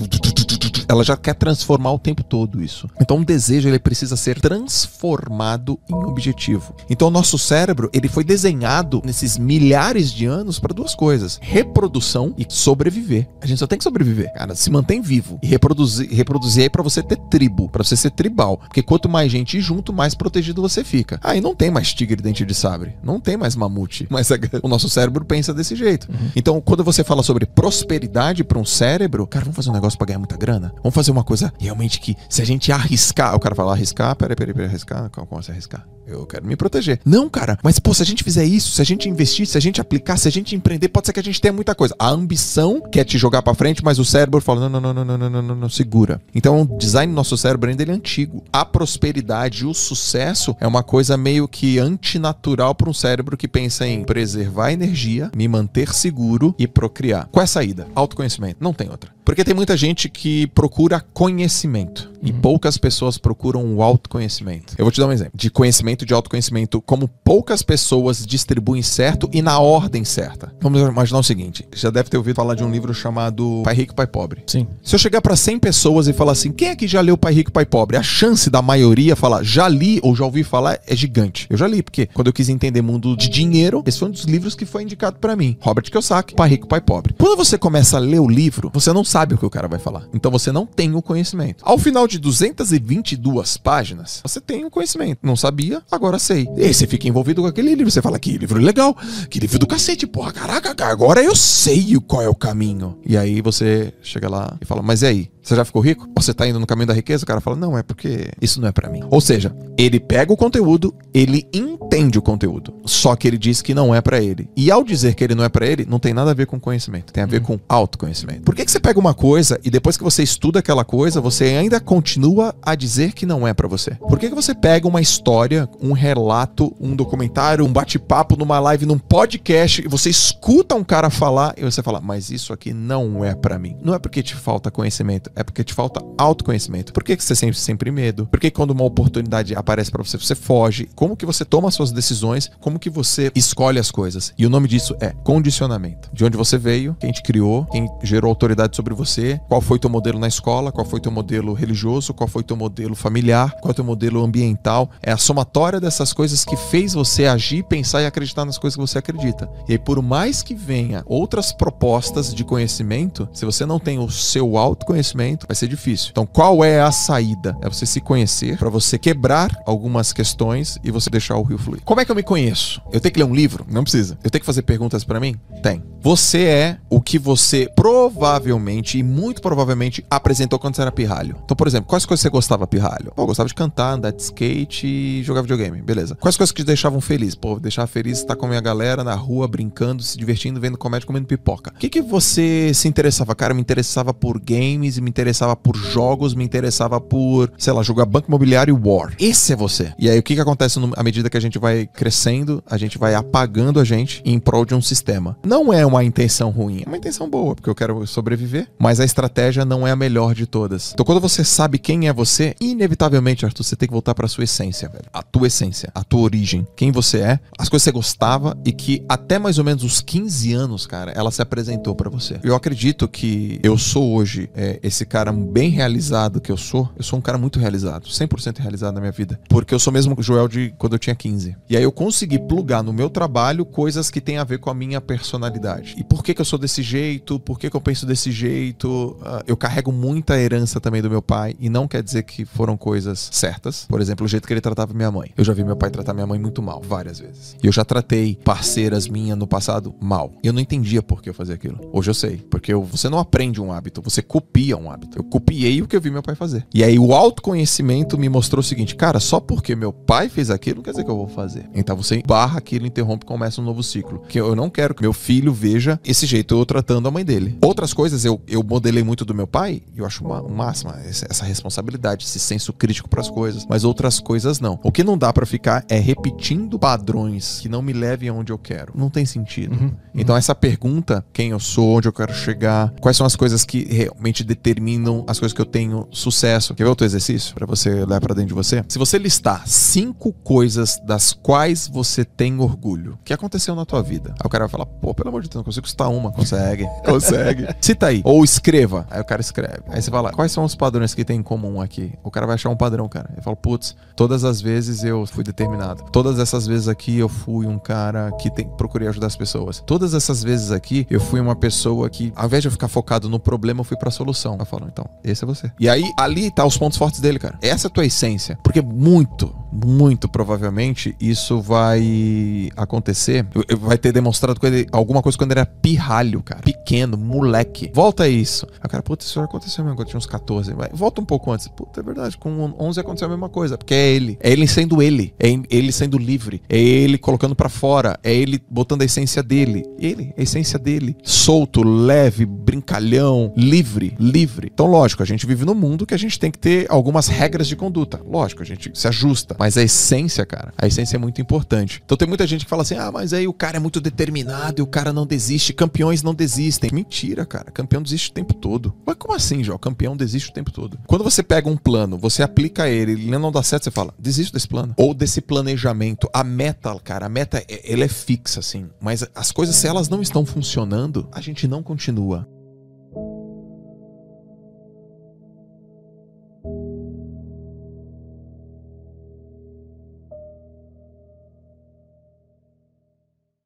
Ela 0.89 1.05
já 1.05 1.17
quer 1.17 1.35
transformar 1.35 1.93
o 1.93 1.99
tempo 2.01 2.25
todo 2.25 2.61
isso. 2.61 2.91
Então 3.01 3.19
um 3.19 3.23
desejo, 3.23 3.69
ele 3.69 3.79
precisa 3.79 4.17
ser 4.17 4.41
transformado 4.41 5.79
em 5.89 5.95
objetivo. 5.95 6.75
Então 6.89 7.07
o 7.07 7.11
nosso 7.13 7.39
cérebro, 7.39 7.89
ele 7.93 8.09
foi 8.09 8.25
desenhado 8.25 9.01
nesses 9.05 9.39
milhares 9.39 10.13
de 10.13 10.27
anos 10.27 10.59
para 10.59 10.75
duas 10.75 10.93
coisas: 10.93 11.39
reprodução 11.41 12.35
e 12.37 12.45
sobreviver. 12.49 13.29
A 13.41 13.47
gente 13.47 13.59
só 13.59 13.69
tem 13.69 13.79
que 13.79 13.85
sobreviver, 13.85 14.33
cara. 14.35 14.57
Se 14.57 14.69
mantém 14.91 15.01
vivo 15.01 15.39
e 15.41 15.47
reproduzir, 15.47 16.11
reproduzir 16.11 16.65
aí 16.65 16.71
para 16.71 16.83
você 16.83 17.03
ter 17.03 17.17
tribo, 17.17 17.69
para 17.69 17.85
você 17.85 17.97
ser 17.97 18.11
tribal. 18.11 18.59
Porque 18.59 18.83
quanto 18.83 19.09
mais 19.09 19.31
gente 19.31 19.61
junto, 19.61 19.93
mais 19.93 20.15
protegido 20.15 20.61
você 20.61 20.83
fica. 20.83 21.21
Aí 21.23 21.41
não 21.41 21.55
tem 21.55 21.71
mais 21.71 21.95
tigre 21.95 22.21
dente 22.21 22.45
de 22.45 22.55
sabre, 22.55 22.97
não 23.03 23.21
tem 23.21 23.37
mais 23.37 23.55
mamute. 23.55 24.07
Mas 24.11 24.29
o 24.63 24.69
nosso 24.69 24.89
cérebro 24.89 25.25
pensa 25.25 25.55
desse 25.55 25.77
jeito. 25.77 26.09
Uhum. 26.11 26.31
Então, 26.35 26.61
quando 26.61 26.83
você 26.83 27.05
fala 27.05 27.23
sobre 27.23 27.47
prosperidade 27.47 28.43
para 28.43 28.59
um 28.59 28.65
cérebro, 28.65 29.27
cara, 29.27 29.45
vamos 29.45 29.57
fazer 29.57 29.71
um 29.71 29.75
negócio 29.75 29.97
para 29.97 30.09
ganhar 30.09 30.19
muita 30.19 30.37
grana? 30.37 30.73
Vamos 30.83 30.95
fazer 30.95 31.13
uma 31.13 31.25
coisa 31.25 31.53
realmente 31.59 32.01
que, 32.01 32.17
se 32.29 32.43
a 32.43 32.45
gente 32.45 32.73
arriscar, 32.73 33.35
o 33.37 33.41
cara 33.41 33.55
fala 33.55 33.73
arriscar, 33.73 34.17
peraí, 34.17 34.35
peraí, 34.35 34.55
peraí, 34.55 34.69
arriscar, 34.69 35.09
como 35.11 35.39
assim 35.39 35.53
arriscar? 35.53 35.87
Eu 36.11 36.27
quero 36.27 36.45
me 36.45 36.57
proteger. 36.57 37.01
Não, 37.05 37.29
cara, 37.29 37.59
mas 37.63 37.79
pô, 37.79 37.95
se 37.95 38.03
a 38.03 38.07
gente 38.07 38.25
fizer 38.25 38.45
isso, 38.45 38.73
se 38.73 38.83
a 38.83 38.85
gente 38.85 39.09
investir, 39.09 39.47
se 39.47 39.57
a 39.57 39.61
gente 39.61 39.81
aplicar, 39.81 40.17
se 40.17 40.29
a 40.29 40.31
gente 40.31 40.57
empreender, 40.57 40.89
pode 40.89 41.07
ser 41.07 41.13
que 41.13 41.21
a 41.21 41.23
gente 41.23 41.41
tenha 41.41 41.53
muita 41.53 41.75
coisa. 41.75 41.95
A 41.99 42.09
ambição 42.09 42.81
quer 42.81 43.05
te 43.05 43.17
jogar 43.19 43.43
para 43.43 43.55
frente, 43.55 43.85
mas 43.85 43.99
o 43.99 44.05
cérebro 44.05 44.41
fala: 44.41 44.69
não, 44.69 44.81
não, 44.81 44.93
não, 44.93 45.05
não, 45.05 45.19
não, 45.19 45.31
não, 45.31 45.43
não, 45.43 45.55
não, 45.55 45.69
segura. 45.69 46.21
Então, 46.35 46.63
o 46.63 46.79
design 46.79 47.13
do 47.13 47.17
nosso 47.17 47.37
cérebro 47.37 47.71
ainda 47.71 47.83
é 47.83 47.91
antigo. 47.91 48.43
A 48.53 48.65
prosperidade 48.65 49.63
e 49.63 49.67
o 49.67 49.75
sucesso 49.75 50.57
é 50.61 50.67
uma 50.67 50.83
coisa 50.83 51.17
meio 51.17 51.47
que 51.47 51.79
antinatural 51.79 52.75
para 52.75 52.91
um 52.91 52.95
cérebro 52.95 53.37
que 53.37 53.49
pensa 53.49 53.87
em 53.87 54.05
preservar 54.05 54.73
energia, 54.73 55.31
me 55.35 55.47
manter 55.49 55.95
seguro 55.95 56.55
e 56.59 56.67
procriar. 56.67 57.29
Qual 57.31 57.41
é 57.41 57.45
a 57.45 57.47
saída? 57.47 57.87
Autoconhecimento. 57.95 58.57
Não 58.61 58.73
tem 58.73 58.91
outra. 58.91 59.20
Porque 59.25 59.45
tem 59.45 59.55
muita 59.55 59.77
gente 59.77 60.09
que 60.09 60.47
procura 60.49 61.01
conhecimento 61.13 62.11
uhum. 62.23 62.29
e 62.29 62.33
poucas 62.33 62.77
pessoas 62.79 63.19
procuram 63.19 63.75
o 63.75 63.83
autoconhecimento. 63.83 64.75
Eu 64.77 64.85
vou 64.85 64.93
te 64.93 65.01
dar 65.01 65.07
um 65.07 65.13
exemplo 65.13 65.33
de 65.35 65.51
conhecimento 65.51 66.05
de 66.05 66.15
autoconhecimento, 66.15 66.81
como 66.81 67.09
poucas 67.09 67.63
pessoas 67.63 68.25
distribuem 68.27 68.83
certo 68.83 69.29
e 69.33 69.43
na 69.43 69.59
ordem 69.59 70.05
certa. 70.05 70.53
Vamos 70.61 70.81
imaginar 70.81 71.19
o 71.19 71.23
seguinte: 71.23 71.67
já 71.75 71.91
deve 71.91 72.11
ter 72.11 72.17
ouvido 72.17 72.37
falar 72.37 72.55
de 72.55 72.65
um 72.65 72.71
livro 72.71 72.93
chamado 72.95 73.63
Pai 73.65 73.75
Rico, 73.75 73.95
Pai 73.95 74.07
Pobre. 74.07 74.43
Sim. 74.47 74.67
Se 74.83 74.95
eu 74.95 74.99
chegar 74.99 75.21
para 75.21 75.37
100 75.37 75.59
pessoas 75.59 76.09
e 76.09 76.13
falar 76.13 76.33
assim: 76.33 76.53
quem 76.53 76.69
é 76.69 76.77
que 76.77 76.89
já 76.89 77.01
leu 77.01 77.17
Pai 77.17 77.33
Rico, 77.33 77.53
Pai 77.53 77.67
Pobre? 77.67 77.97
A 77.97 78.03
chance 78.03 78.51
da 78.51 78.63
maioria 78.63 79.17
falar 79.17 79.43
já 79.43 79.69
li 79.69 80.01
ou 80.03 80.15
já 80.15 80.25
ouvi 80.25 80.43
falar 80.43 80.81
é 80.87 80.97
gigante. 80.97 81.47
Eu 81.49 81.57
já 81.57 81.67
li, 81.67 81.83
porque 81.83 82.07
quando 82.07 82.29
eu 82.29 82.33
quis 82.33 82.49
entender 82.49 82.83
mundo 82.83 83.17
de 83.17 83.29
dinheiro, 83.29 83.83
esse 83.87 83.99
foi 83.99 84.09
um 84.09 84.13
dos 84.13 84.25
livros 84.25 84.55
que 84.55 84.65
foi 84.65 84.83
indicado 84.83 85.19
para 85.19 85.37
mim. 85.37 85.57
Robert 85.61 85.85
Kiyosaki, 85.85 86.35
Pai 86.35 86.49
Rico, 86.49 86.67
Pai 86.67 86.81
Pobre. 86.81 87.15
Quando 87.19 87.37
você 87.37 87.57
começa 87.57 87.97
a 87.97 88.01
ler 88.01 88.21
o 88.21 88.29
livro, 88.29 88.71
você 88.73 88.93
não 88.93 89.05
sabe 89.05 89.20
o 89.35 89.39
que 89.39 89.47
o 89.47 89.51
cara 89.51 89.69
vai 89.69 89.79
falar. 89.79 90.07
Então 90.15 90.31
você 90.31 90.51
não 90.51 90.67
tem 90.67 90.95
o 90.95 91.03
conhecimento. 91.03 91.63
Ao 91.65 91.79
final 91.79 92.07
de 92.07 92.19
222 92.19 93.57
páginas, 93.57 94.21
você 94.23 94.41
tem 94.41 94.65
o 94.65 94.71
conhecimento. 94.71 95.19
Não 95.23 95.37
sabia, 95.37 95.83
agora 95.91 96.19
sei. 96.19 96.49
E 96.57 96.73
você 96.73 96.87
fica 96.87 97.09
envolvido 97.09 97.43
com 97.43 97.49
aquele 97.49 97.75
livro. 97.75 97.91
Você 97.91 98.03
fala, 98.03 98.19
que 98.19 98.39
livro 98.39 98.59
legal, 98.59 98.97
que 99.29 99.39
livro 99.39 99.59
do 99.59 99.67
cacete, 99.67 100.07
porra, 100.07 100.33
caraca, 100.33 100.75
agora 100.87 101.23
eu 101.23 101.37
sei 101.37 101.97
qual 102.07 102.23
é 102.23 102.29
o 102.29 102.35
caminho. 102.35 102.99
E 103.05 103.17
aí 103.17 103.41
você 103.41 103.93
chega 104.03 104.29
lá 104.29 104.57
e 104.61 104.65
fala, 104.65 104.83
mas 104.83 105.03
e 105.03 105.07
aí? 105.07 105.31
Você 105.43 105.57
já 105.57 105.65
ficou 105.65 105.83
rico? 105.83 106.09
Você 106.17 106.35
tá 106.35 106.47
indo 106.47 106.61
no 106.61 106.67
caminho 106.67 106.87
da 106.87 106.95
riqueza? 106.95 107.25
O 107.25 107.27
cara 107.27 107.41
fala, 107.41 107.57
não, 107.57 107.77
é 107.77 107.83
porque 107.83 108.31
isso 108.41 108.61
não 108.61 108.69
é 108.69 108.73
para 108.73 108.89
mim. 108.89 109.03
Ou 109.11 109.21
seja, 109.21 109.55
ele 109.77 109.99
pega 109.99 110.33
o 110.33 110.37
conteúdo, 110.37 110.95
ele 111.13 111.49
entende 111.53 112.19
o 112.19 112.23
conteúdo, 112.23 112.75
só 112.85 113.17
que 113.17 113.27
ele 113.27 113.39
diz 113.39 113.63
que 113.63 113.75
não 113.75 113.95
é 113.95 114.01
para 114.01 114.21
ele. 114.21 114.49
E 114.57 114.71
ao 114.71 114.85
dizer 114.85 115.15
que 115.15 115.25
ele 115.25 115.35
não 115.35 115.43
é 115.43 115.49
para 115.49 115.67
ele, 115.67 115.87
não 115.89 115.99
tem 115.99 116.13
nada 116.13 116.31
a 116.31 116.35
ver 116.35 116.47
com 116.47 116.61
conhecimento, 116.61 117.13
tem 117.13 117.23
a 117.23 117.27
ver 117.27 117.41
hum. 117.41 117.45
com 117.45 117.61
autoconhecimento. 117.69 118.43
Por 118.43 118.55
que, 118.55 118.65
que 118.65 118.71
você 118.71 118.79
pega 118.79 119.00
uma 119.01 119.15
coisa 119.15 119.59
e 119.65 119.71
depois 119.71 119.97
que 119.97 120.05
você 120.05 120.23
estuda 120.23 120.61
aquela 120.61 120.85
coisa, 120.85 121.21
você 121.21 121.45
ainda 121.45 121.81
continua 121.81 122.55
a 122.63 122.75
dizer 122.75 123.13
que 123.13 123.27
não 123.27 123.47
é 123.47 123.55
para 123.55 123.67
você? 123.67 123.93
Por 123.97 124.19
que, 124.19 124.29
que 124.29 124.35
você 124.35 124.55
pega 124.55 124.87
uma 124.87 125.01
história, 125.01 125.69
um 125.83 125.93
relato, 125.93 126.75
um 126.81 126.95
documentário, 126.95 127.65
um 127.65 127.73
bate-papo 127.73 128.37
numa 128.37 128.59
live, 128.61 128.87
num 128.87 128.99
podcast, 128.99 129.83
e 129.83 129.89
você 129.89 130.11
escuta 130.11 130.75
um 130.75 130.85
cara 130.85 131.11
falar 131.11 131.55
e 131.57 131.63
você 131.63 131.83
fala, 131.83 132.01
mas 132.01 132.31
isso 132.31 132.53
aqui 132.53 132.73
não 132.73 133.25
é 133.25 133.35
para 133.35 133.59
mim? 133.59 133.77
Não 133.83 133.95
é 133.95 133.99
porque 133.99 134.23
te 134.23 134.35
falta 134.35 134.71
conhecimento, 134.71 135.31
é 135.35 135.43
porque 135.43 135.65
te 135.65 135.75
falta 135.75 136.01
autoconhecimento. 136.19 136.93
Por 136.93 137.03
que, 137.03 137.17
que 137.17 137.25
você 137.25 137.35
sempre 137.35 137.59
sempre 137.59 137.91
medo? 137.91 138.27
Por 138.27 138.39
que 138.39 138.51
quando 138.51 138.71
uma 138.71 138.85
oportunidade 138.85 139.55
aparece 139.55 139.91
para 139.91 140.03
você, 140.03 140.19
você 140.19 140.35
foge? 140.35 140.89
Como 140.95 141.17
que 141.17 141.27
você 141.27 141.45
toma 141.45 141.71
suas 141.71 141.93
decisões? 141.93 142.51
Como 142.61 142.79
que 142.79 142.91
você 142.91 143.31
escolhe 143.35 143.79
as 143.79 143.91
coisas? 143.91 144.33
E 144.37 144.47
o 144.47 144.51
nome 144.51 144.69
disso 144.69 144.97
é 145.01 145.11
condicionamento. 145.25 146.11
De 146.13 146.25
onde 146.25 146.37
você 146.37 146.59
veio, 146.59 146.97
quem 146.99 147.13
te 147.13 147.23
criou, 147.23 147.65
quem 147.67 147.89
gerou 148.03 148.29
autoridade 148.29 148.77
sobre 148.77 148.90
você, 148.95 149.41
qual 149.49 149.61
foi 149.61 149.79
teu 149.79 149.91
modelo 149.91 150.19
na 150.19 150.29
escola, 150.29 150.73
qual 150.73 150.87
foi 150.87 151.01
teu 151.01 151.13
modelo 151.13 151.53
religioso, 151.53 152.15
qual 152.15 152.29
foi 152.29 152.43
teu 152.43 152.57
modelo 152.57 152.95
familiar, 152.95 153.53
qual 153.61 153.71
é 153.71 153.75
teu 153.75 153.85
modelo 153.85 154.23
ambiental. 154.23 154.91
É 155.03 155.13
a 155.13 155.17
somatória 155.17 155.81
dessas 155.81 156.13
coisas 156.13 156.45
que 156.45 156.57
fez 156.57 156.95
você 156.95 157.27
agir, 157.27 157.65
pensar 157.65 158.03
e 158.03 158.07
acreditar 158.07 158.45
nas 158.45 158.59
coisas 158.59 158.77
que 158.77 158.81
você 158.81 158.99
acredita. 158.99 159.49
E 159.69 159.73
aí, 159.73 159.79
por 159.79 160.01
mais 160.03 160.43
que 160.43 160.55
venha 160.55 161.03
outras 161.07 161.53
propostas 161.53 162.35
de 162.35 162.45
conhecimento, 162.45 163.29
se 163.33 163.45
você 163.45 163.65
não 163.67 163.79
tem 163.79 163.99
o 163.99 164.11
seu 164.11 164.57
autoconhecimento, 164.57 165.47
vai 165.47 165.55
ser 165.55 165.69
difícil. 165.69 166.09
Então, 166.11 166.27
qual 166.27 166.65
é 166.65 166.81
a 166.81 166.91
saída? 166.91 167.57
É 167.63 167.69
você 167.69 167.87
se 167.87 168.01
conhecer, 168.01 168.59
para 168.59 168.71
você 168.71 168.99
quebrar 168.99 169.51
algumas 169.67 170.13
questões 170.13 170.79
e 170.83 170.91
você 170.91 171.11
deixar 171.11 171.37
o 171.37 171.43
rio 171.43 171.59
fluir. 171.59 171.83
Como 171.85 172.01
é 172.01 172.05
que 172.05 172.11
eu 172.11 172.17
me 172.17 172.23
conheço? 172.23 172.81
Eu 172.93 173.01
tenho 173.01 173.13
que 173.13 173.19
ler 173.19 173.27
um 173.27 173.35
livro? 173.35 173.67
Não 173.71 173.83
precisa. 173.83 174.19
Eu 174.23 174.31
tenho 174.31 174.41
que 174.41 174.47
fazer 174.47 174.63
perguntas 174.63 175.05
para 175.05 175.21
mim? 175.21 175.37
Tem. 175.63 175.83
Você 176.03 176.45
é 176.45 176.79
o 176.89 177.01
que 177.01 177.19
você 177.19 177.71
provavelmente 177.77 178.80
e 178.81 179.03
muito 179.03 179.41
provavelmente 179.41 180.05
apresentou 180.11 180.59
quando 180.59 180.77
você 180.77 180.83
era 180.83 180.93
pirralho. 180.93 181.37
Então, 181.45 181.57
por 181.57 181.67
exemplo, 181.67 181.89
quais 181.89 182.07
coisas 182.07 182.23
você 182.23 182.31
gostava 182.31 182.67
pirralho? 182.67 183.13
Pô, 183.15 183.27
gostava 183.27 183.49
de 183.49 183.55
cantar, 183.55 183.93
andar 183.93 184.13
de 184.13 184.23
skate 184.23 184.87
e 184.87 185.23
jogar 185.23 185.43
videogame. 185.43 185.83
Beleza. 185.83 186.15
Quais 186.17 186.37
coisas 186.37 186.53
que 186.53 186.63
te 186.63 186.67
deixavam 186.67 187.01
feliz? 187.01 187.35
Pô, 187.35 187.59
deixar 187.59 187.87
feliz 187.87 188.19
estar 188.19 188.37
com 188.37 188.47
a 188.47 188.49
minha 188.49 188.61
galera 188.61 189.05
na 189.05 189.15
rua, 189.15 189.47
brincando, 189.47 190.03
se 190.03 190.17
divertindo, 190.17 190.61
vendo 190.61 190.79
comédia, 190.79 191.07
comendo 191.07 191.27
pipoca. 191.27 191.73
O 191.75 191.79
que, 191.79 191.89
que 191.89 192.03
você 192.03 192.73
se 192.75 192.89
interessava? 192.89 193.35
Cara, 193.35 193.55
me 193.55 193.61
interessava 193.61 194.13
por 194.15 194.41
games, 194.41 194.99
me 194.99 195.11
interessava 195.11 195.55
por 195.57 195.77
jogos, 195.77 196.35
me 196.35 196.45
interessava 196.45 197.01
por, 197.01 197.53
sei 197.59 197.73
lá, 197.73 197.83
jogar 197.83 198.07
Banco 198.07 198.29
Imobiliário 198.29 198.79
War. 198.83 199.15
Esse 199.19 199.53
é 199.53 199.57
você. 199.57 199.93
E 199.99 200.09
aí, 200.09 200.19
o 200.19 200.23
que, 200.23 200.35
que 200.35 200.41
acontece 200.41 200.79
no, 200.79 200.93
à 200.97 201.03
medida 201.03 201.29
que 201.29 201.37
a 201.37 201.41
gente 201.41 201.59
vai 201.59 201.87
crescendo, 201.87 202.63
a 202.69 202.77
gente 202.77 202.99
vai 202.99 203.15
apagando 203.15 203.81
a 203.81 203.85
gente 203.85 204.23
em 204.25 204.39
prol 204.39 204.65
de 204.65 204.75
um 204.75 204.81
sistema. 204.81 205.37
Não 205.45 205.73
é 205.73 205.85
uma 205.85 206.05
intenção 206.05 206.51
ruim, 206.51 206.83
é 206.85 206.89
uma 206.89 206.97
intenção 206.97 207.29
boa, 207.29 207.55
porque 207.55 207.69
eu 207.69 207.75
quero 207.75 208.07
sobreviver, 208.07 208.70
mas 208.79 209.01
a 209.01 209.05
estratégia 209.05 209.65
não 209.65 209.87
é 209.87 209.91
a 209.91 209.97
melhor 209.97 210.35
de 210.35 210.47
todas. 210.47 210.93
Então, 210.93 211.05
quando 211.05 211.21
você 211.21 211.45
sabe 211.45 211.79
quem 211.79 212.09
é 212.09 212.13
você, 212.13 212.55
inevitavelmente, 212.61 213.45
Arthur, 213.45 213.65
você 213.65 213.77
tem 213.77 213.89
que 213.89 213.93
voltar 213.93 214.15
para 214.15 214.29
sua 214.29 214.45
essência, 214.45 214.89
velho. 214.89 215.05
A 215.13 215.23
tua 215.23 215.47
essência, 215.47 215.91
a 215.95 216.03
tua 216.03 216.21
origem, 216.21 216.67
quem 216.77 216.91
você 216.91 217.19
é, 217.19 217.41
as 217.59 217.69
coisas 217.69 217.85
que 217.85 217.91
você 217.91 217.93
gostava 217.93 218.57
e 218.65 218.73
que 218.73 219.05
até 219.09 219.39
mais 219.39 219.59
ou 219.59 219.65
menos 219.65 219.85
os 219.85 220.01
15 220.01 220.53
anos, 220.53 220.87
cara, 220.87 221.13
ela 221.13 221.31
se 221.31 221.43
apresentou 221.43 221.95
para 221.95 222.09
você. 222.09 222.39
Eu 222.43 222.55
acredito 222.55 223.09
que 223.09 223.61
eu 223.63 223.77
sou 223.77 224.13
hoje 224.15 224.51
é, 224.55 224.79
esse 224.83 225.05
cara 225.05 225.33
bem 225.33 225.71
realizado 225.71 226.41
que 226.41 226.51
eu 226.51 226.57
sou. 226.57 226.91
Eu 226.97 227.03
sou 227.03 227.19
um 227.19 227.23
cara 227.23 227.39
muito 227.39 227.59
realizado, 227.59 228.09
100% 228.09 228.59
realizado 228.59 228.95
na 228.95 229.01
minha 229.01 229.13
vida, 229.13 229.41
porque 229.49 229.75
eu 229.75 229.79
sou 229.79 229.93
mesmo 229.93 230.15
o 230.17 230.23
Joel 230.23 230.49
de 230.49 230.75
quando 230.79 230.95
eu 230.95 230.99
tinha 230.99 231.15
15. 231.15 231.57
E 231.69 231.77
aí 231.77 231.83
eu 231.83 231.93
consegui 231.93 232.39
plugar 232.39 232.83
no 232.83 232.93
meu 232.93 233.11
trabalho 233.11 233.65
coisas 233.65 234.11
que 234.11 234.21
têm 234.21 234.39
a 234.39 234.45
ver 234.45 234.59
com 234.59 234.71
a 234.71 234.75
minha 234.75 235.01
personalidade. 235.01 235.95
E 235.99 236.05
por 236.05 236.23
que 236.23 236.35
que 236.35 236.41
eu 236.41 236.45
sou 236.45 236.59
desse 236.59 236.83
jeito? 236.83 237.39
Por 237.41 237.59
que 237.59 237.71
que 237.71 237.77
eu 237.77 237.81
penso 237.81 238.07
desse 238.07 238.31
jeito? 238.31 238.60
Uh, 238.69 239.43
eu 239.47 239.57
carrego 239.57 239.93
muita 239.93 240.39
herança 240.39 240.81
também 240.81 241.03
do 241.03 241.11
meu 241.11 241.23
pai 241.23 241.57
e 241.59 241.69
não 241.69 241.89
quer 241.89 242.03
dizer 242.03 242.23
que 242.23 242.45
foram 242.45 242.77
coisas 242.77 243.29
certas. 243.33 243.87
Por 243.89 244.01
exemplo, 244.01 244.25
o 244.25 244.29
jeito 244.29 244.47
que 244.47 244.53
ele 244.53 244.61
tratava 244.61 244.93
minha 244.93 245.11
mãe. 245.11 245.33
Eu 245.37 245.45
já 245.45 245.53
vi 245.53 245.65
meu 245.65 245.77
pai 245.77 245.91
tratar 245.91 246.15
minha 246.15 246.27
mãe 246.27 246.39
muito 246.39 246.63
mal, 246.63 246.83
várias 246.87 247.19
vezes. 247.19 247.57
E 247.63 247.67
eu 247.67 247.73
já 247.73 247.85
tratei 247.85 248.39
parceiras 248.45 249.09
minhas 249.09 249.39
no 249.39 249.47
passado 249.47 249.95
mal. 250.01 250.33
Eu 250.43 250.53
não 250.53 250.61
entendia 250.61 251.03
por 251.03 251.23
que 251.23 251.31
eu 251.31 251.35
fazia 251.35 251.55
aquilo. 251.55 251.79
Hoje 251.93 252.11
eu 252.11 252.15
sei, 252.15 252.37
porque 252.51 252.73
eu, 252.73 252.83
você 252.83 253.09
não 253.09 253.19
aprende 253.19 253.61
um 253.61 253.73
hábito, 253.73 254.03
você 254.03 254.23
copia 254.23 254.77
um 254.77 254.91
hábito. 254.91 255.19
Eu 255.19 255.25
copiei 255.25 255.81
o 255.83 255.89
que 255.89 255.97
eu 255.97 256.01
vi 256.01 256.11
meu 256.11 256.23
pai 256.23 256.35
fazer. 256.35 256.67
E 256.75 256.85
aí 256.85 256.99
o 256.99 257.15
autoconhecimento 257.15 258.19
me 258.19 258.29
mostrou 258.29 258.61
o 258.61 258.65
seguinte, 258.65 258.95
cara, 258.95 259.21
só 259.21 259.41
porque 259.41 259.75
meu 259.75 259.93
pai 259.93 260.29
fez 260.29 260.51
aquilo, 260.51 260.77
não 260.77 260.83
quer 260.83 260.91
dizer 260.91 261.05
que 261.05 261.11
eu 261.11 261.17
vou 261.17 261.29
fazer. 261.29 261.69
Então 261.75 261.97
você 261.97 262.23
barra 262.27 262.59
aquilo, 262.59 262.87
interrompe, 262.87 263.25
começa 263.25 263.61
um 263.61 263.65
novo 263.65 263.83
ciclo. 263.83 264.23
Que 264.29 264.41
eu 264.41 264.55
não 264.57 264.71
quero 264.71 264.95
que 264.95 265.03
meu 265.03 265.13
filho 265.13 265.53
veja 265.53 266.01
esse 266.05 266.27
jeito 266.27 266.55
eu 266.55 266.67
tratando 266.67 267.09
a 267.09 267.11
mãe 267.11 267.25
dele. 267.25 267.57
Outras 267.63 267.93
coisas 267.93 268.25
eu 268.25 268.41
eu 268.51 268.63
modelei 268.63 269.03
muito 269.03 269.25
do 269.25 269.35
meu 269.35 269.47
pai, 269.47 269.83
e 269.95 269.99
eu 269.99 270.07
acho 270.07 270.25
uma, 270.25 270.43
máxima 270.43 270.99
essa 271.05 271.45
responsabilidade, 271.45 272.25
esse 272.25 272.39
senso 272.39 272.73
crítico 272.73 273.09
para 273.09 273.21
as 273.21 273.31
coisas, 273.31 273.67
mas 273.69 273.85
outras 273.85 274.21
coisas 274.21 274.61
não. 274.61 274.79
O 274.83 274.91
que 274.91 275.05
não 275.05 275.17
dá 275.17 275.33
para 275.33 275.47
ficar 275.47 275.85
é 275.89 275.99
repetindo 275.99 276.79
padrões 276.79 277.61
que 277.61 277.69
não 277.69 277.81
me 277.81 277.93
levem 277.93 278.29
aonde 278.29 278.53
eu 278.53 278.59
quero. 278.59 278.93
Não 278.97 279.09
tem 279.09 279.25
sentido. 279.25 279.73
Uhum, 279.75 279.93
então, 280.15 280.37
essa 280.37 280.55
pergunta, 280.55 281.25
quem 281.33 281.51
eu 281.51 281.61
sou, 281.61 281.97
onde 281.97 282.09
eu 282.09 282.13
quero 282.13 282.35
chegar, 282.35 282.93
quais 283.01 283.17
são 283.17 283.27
as 283.27 283.37
coisas 283.37 283.65
que 283.65 283.85
realmente 283.85 284.43
determinam 284.43 285.25
as 285.27 285.39
coisas 285.39 285.55
que 285.55 285.61
eu 285.61 285.67
tenho 285.67 286.09
sucesso. 286.11 286.75
Quer 286.75 286.85
ver 286.85 286.91
outro 286.91 287.07
exercício 287.07 287.55
para 287.55 287.67
você 287.67 287.91
levar 287.91 288.21
para 288.21 288.35
dentro 288.35 288.49
de 288.49 288.55
você? 288.55 288.85
Se 288.89 288.99
você 288.99 289.19
listar 289.19 289.67
cinco 289.67 290.33
coisas 290.33 291.01
das 291.05 291.33
quais 291.33 291.89
você 291.89 292.25
tem 292.25 292.59
orgulho, 292.59 293.13
o 293.13 293.25
que 293.25 293.33
aconteceu 293.33 293.75
na 293.75 293.85
tua 293.85 294.03
vida? 294.03 294.31
Aí 294.39 294.47
o 294.47 294.49
cara 294.49 294.65
vai 294.65 294.71
falar, 294.71 294.87
pô, 294.87 295.15
pelo 295.15 295.29
amor 295.29 295.43
de 295.43 295.49
Deus, 295.49 295.57
não 295.57 295.65
consigo 295.65 295.89
citar 295.89 296.09
uma. 296.09 296.33
Consegue, 296.33 296.87
consegue. 297.05 297.67
Cita 297.81 298.07
aí. 298.07 298.23
Ou 298.25 298.40
escreva. 298.45 299.07
Aí 299.11 299.21
o 299.21 299.25
cara 299.25 299.41
escreve. 299.41 299.83
Aí 299.89 300.01
você 300.01 300.11
fala, 300.11 300.33
quais 300.33 300.53
são 300.53 300.65
os 300.65 300.75
padrões 300.75 301.15
que 301.15 301.25
tem 301.25 301.39
em 301.39 301.43
comum 301.43 301.81
aqui? 301.81 302.13
O 302.23 302.31
cara 302.31 302.47
vai 302.47 302.55
achar 302.55 302.71
um 302.71 302.77
padrão, 302.77 303.09
cara. 303.09 303.31
Ele 303.33 303.43
fala, 303.43 303.57
putz, 303.57 303.97
todas 304.17 304.45
as 304.45 304.61
vezes 304.61 305.05
eu 305.05 305.27
fui 305.27 305.45
determinado. 305.45 306.05
Todas 306.13 306.39
essas 306.39 306.67
vezes 306.67 306.89
aqui 306.89 307.19
eu 307.19 307.29
fui 307.29 307.67
um 307.67 307.79
cara 307.79 308.31
que 308.41 308.51
tem, 308.51 308.69
procurei 308.69 309.09
ajudar 309.09 309.27
as 309.27 309.37
pessoas. 309.37 309.83
Todas 309.87 310.15
essas 310.15 310.43
vezes 310.43 310.71
aqui 310.71 311.07
eu 311.11 311.21
fui 311.21 311.41
uma 311.41 311.57
pessoa 311.57 312.09
que, 312.09 312.33
ao 312.37 312.47
invés 312.47 312.63
de 312.63 312.69
eu 312.69 312.73
ficar 312.73 312.89
focado 312.89 313.29
no 313.29 313.39
problema, 313.39 313.81
eu 313.81 313.85
fui 313.85 313.97
pra 313.97 314.11
solução. 314.11 314.57
Eu 314.59 314.67
falo, 314.67 314.87
então, 314.91 315.05
esse 315.25 315.45
é 315.45 315.47
você. 315.47 315.71
E 315.79 315.89
aí, 315.89 316.05
ali 316.19 316.51
tá 316.51 316.65
os 316.65 316.77
pontos 316.77 316.99
fortes 316.99 317.21
dele, 317.21 317.39
cara. 317.39 317.59
Essa 317.63 317.87
é 317.87 317.89
a 317.89 317.91
tua 317.91 318.07
essência. 318.07 318.59
Porque 318.63 318.81
muito, 318.83 319.55
muito 319.73 320.29
provavelmente 320.29 321.17
isso 321.21 321.61
vai 321.61 322.71
acontecer. 322.77 323.47
Vai 323.79 323.99
ter 323.99 324.13
demonstrado 324.13 324.61
alguma 324.93 325.23
coisa 325.23 325.37
quando 325.37 325.53
ele 325.53 325.61
era 325.61 325.67
pirralho, 325.67 326.43
cara. 326.43 326.63
Pequeno, 326.63 327.17
moleque. 327.17 327.91
Volta 327.95 328.25
a 328.25 328.29
isso. 328.31 328.67
A 328.81 328.89
cara, 328.89 329.03
puta, 329.03 329.25
isso 329.25 329.41
aconteceu 329.41 329.85
mesmo 329.85 329.97
quando 329.97 330.09
tinha 330.09 330.19
uns 330.19 330.27
14. 330.27 330.73
Vai, 330.73 330.91
volta 330.93 331.21
um 331.21 331.25
pouco 331.25 331.51
antes. 331.51 331.69
Puta, 331.69 332.01
é 332.01 332.03
verdade. 332.03 332.37
Com 332.37 332.75
11 332.79 333.01
aconteceu 333.01 333.27
a 333.27 333.31
mesma 333.31 333.49
coisa. 333.49 333.77
Porque 333.77 333.95
é 333.95 334.11
ele. 334.11 334.39
É 334.41 334.51
ele 334.51 334.67
sendo 334.67 335.03
ele. 335.03 335.35
É 335.39 335.49
ele 335.71 335.93
sendo 335.93 336.19
livre. 336.19 336.63
É 336.69 336.79
ele 336.79 337.19
colocando 337.19 337.55
para 337.55 337.69
fora. 337.69 338.19
É 338.23 338.35
ele 338.35 338.61
botando 338.71 339.03
a 339.03 339.05
essência 339.05 339.43
dele. 339.43 339.85
Ele, 339.99 340.33
a 340.37 340.43
essência 340.43 340.79
dele. 340.79 341.17
Solto, 341.23 341.83
leve, 341.83 342.47
brincalhão, 342.47 343.53
livre, 343.57 344.17
livre. 344.19 344.71
Então, 344.73 344.87
lógico, 344.87 345.23
a 345.23 345.27
gente 345.27 345.47
vive 345.47 345.65
num 345.65 345.75
mundo 345.75 346.07
que 346.07 346.15
a 346.15 346.19
gente 346.19 346.39
tem 346.39 346.51
que 346.51 346.59
ter 346.59 346.87
algumas 346.89 347.29
regras 347.29 347.67
de 347.67 347.77
conduta. 347.77 348.21
Lógico, 348.25 348.63
a 348.63 348.67
gente 348.67 348.91
se 348.95 349.09
ajusta. 349.09 349.57
Mas 349.59 349.77
a 349.77 349.83
essência, 349.83 350.45
cara, 350.47 350.73
a 350.77 350.87
essência 350.87 351.17
é 351.17 351.19
muito 351.19 351.41
importante. 351.41 352.03
Então 352.05 352.17
tem 352.17 352.29
muita 352.29 352.47
gente 352.47 352.65
que 352.65 352.71
fala 352.71 352.83
assim: 352.83 352.97
ah, 352.97 353.11
mas 353.13 353.33
aí 353.33 353.47
o 353.47 353.53
cara 353.53 353.77
é 353.77 353.81
muito 353.81 354.01
determinado 354.01 354.81
e 354.81 354.83
o 354.83 354.87
cara 354.87 355.13
não 355.13 355.27
desiste. 355.27 355.73
Campeões 355.73 356.23
não 356.23 356.35
desistem. 356.35 356.91
Mentira, 356.93 357.45
cara. 357.45 357.71
Campeão 357.71 358.03
desiste 358.11 358.31
o 358.31 358.35
tempo 358.35 358.55
todo. 358.55 358.93
Mas 359.07 359.17
como 359.17 359.35
assim, 359.35 359.63
Jó? 359.63 359.79
Campeão 359.79 360.17
desiste 360.17 360.51
o 360.51 360.53
tempo 360.53 360.71
todo. 360.71 360.99
Quando 361.07 361.23
você 361.23 361.43
pega 361.43 361.69
um 361.69 361.77
plano, 361.77 362.19
você 362.19 362.43
aplica 362.43 362.89
ele, 362.89 363.13
ele 363.13 363.39
não 363.39 363.53
dá 363.53 363.63
certo, 363.63 363.85
você 363.85 363.91
fala, 363.91 364.13
desisto 364.19 364.53
desse 364.53 364.69
plano. 364.69 364.95
Ou 364.97 365.15
desse 365.15 365.41
planejamento. 365.41 366.29
A 366.33 366.43
meta, 366.43 366.99
cara, 367.01 367.27
a 367.27 367.29
meta, 367.29 367.65
ela 367.85 368.05
é 368.05 368.09
fixa, 368.09 368.61
assim. 368.61 368.89
Mas 369.01 369.25
as 369.35 369.53
coisas, 369.53 369.77
se 369.77 369.87
elas 369.87 370.09
não 370.09 370.21
estão 370.21 370.45
funcionando, 370.45 371.29
a 371.33 371.41
gente 371.41 371.69
não 371.69 371.83
continua. 371.83 372.47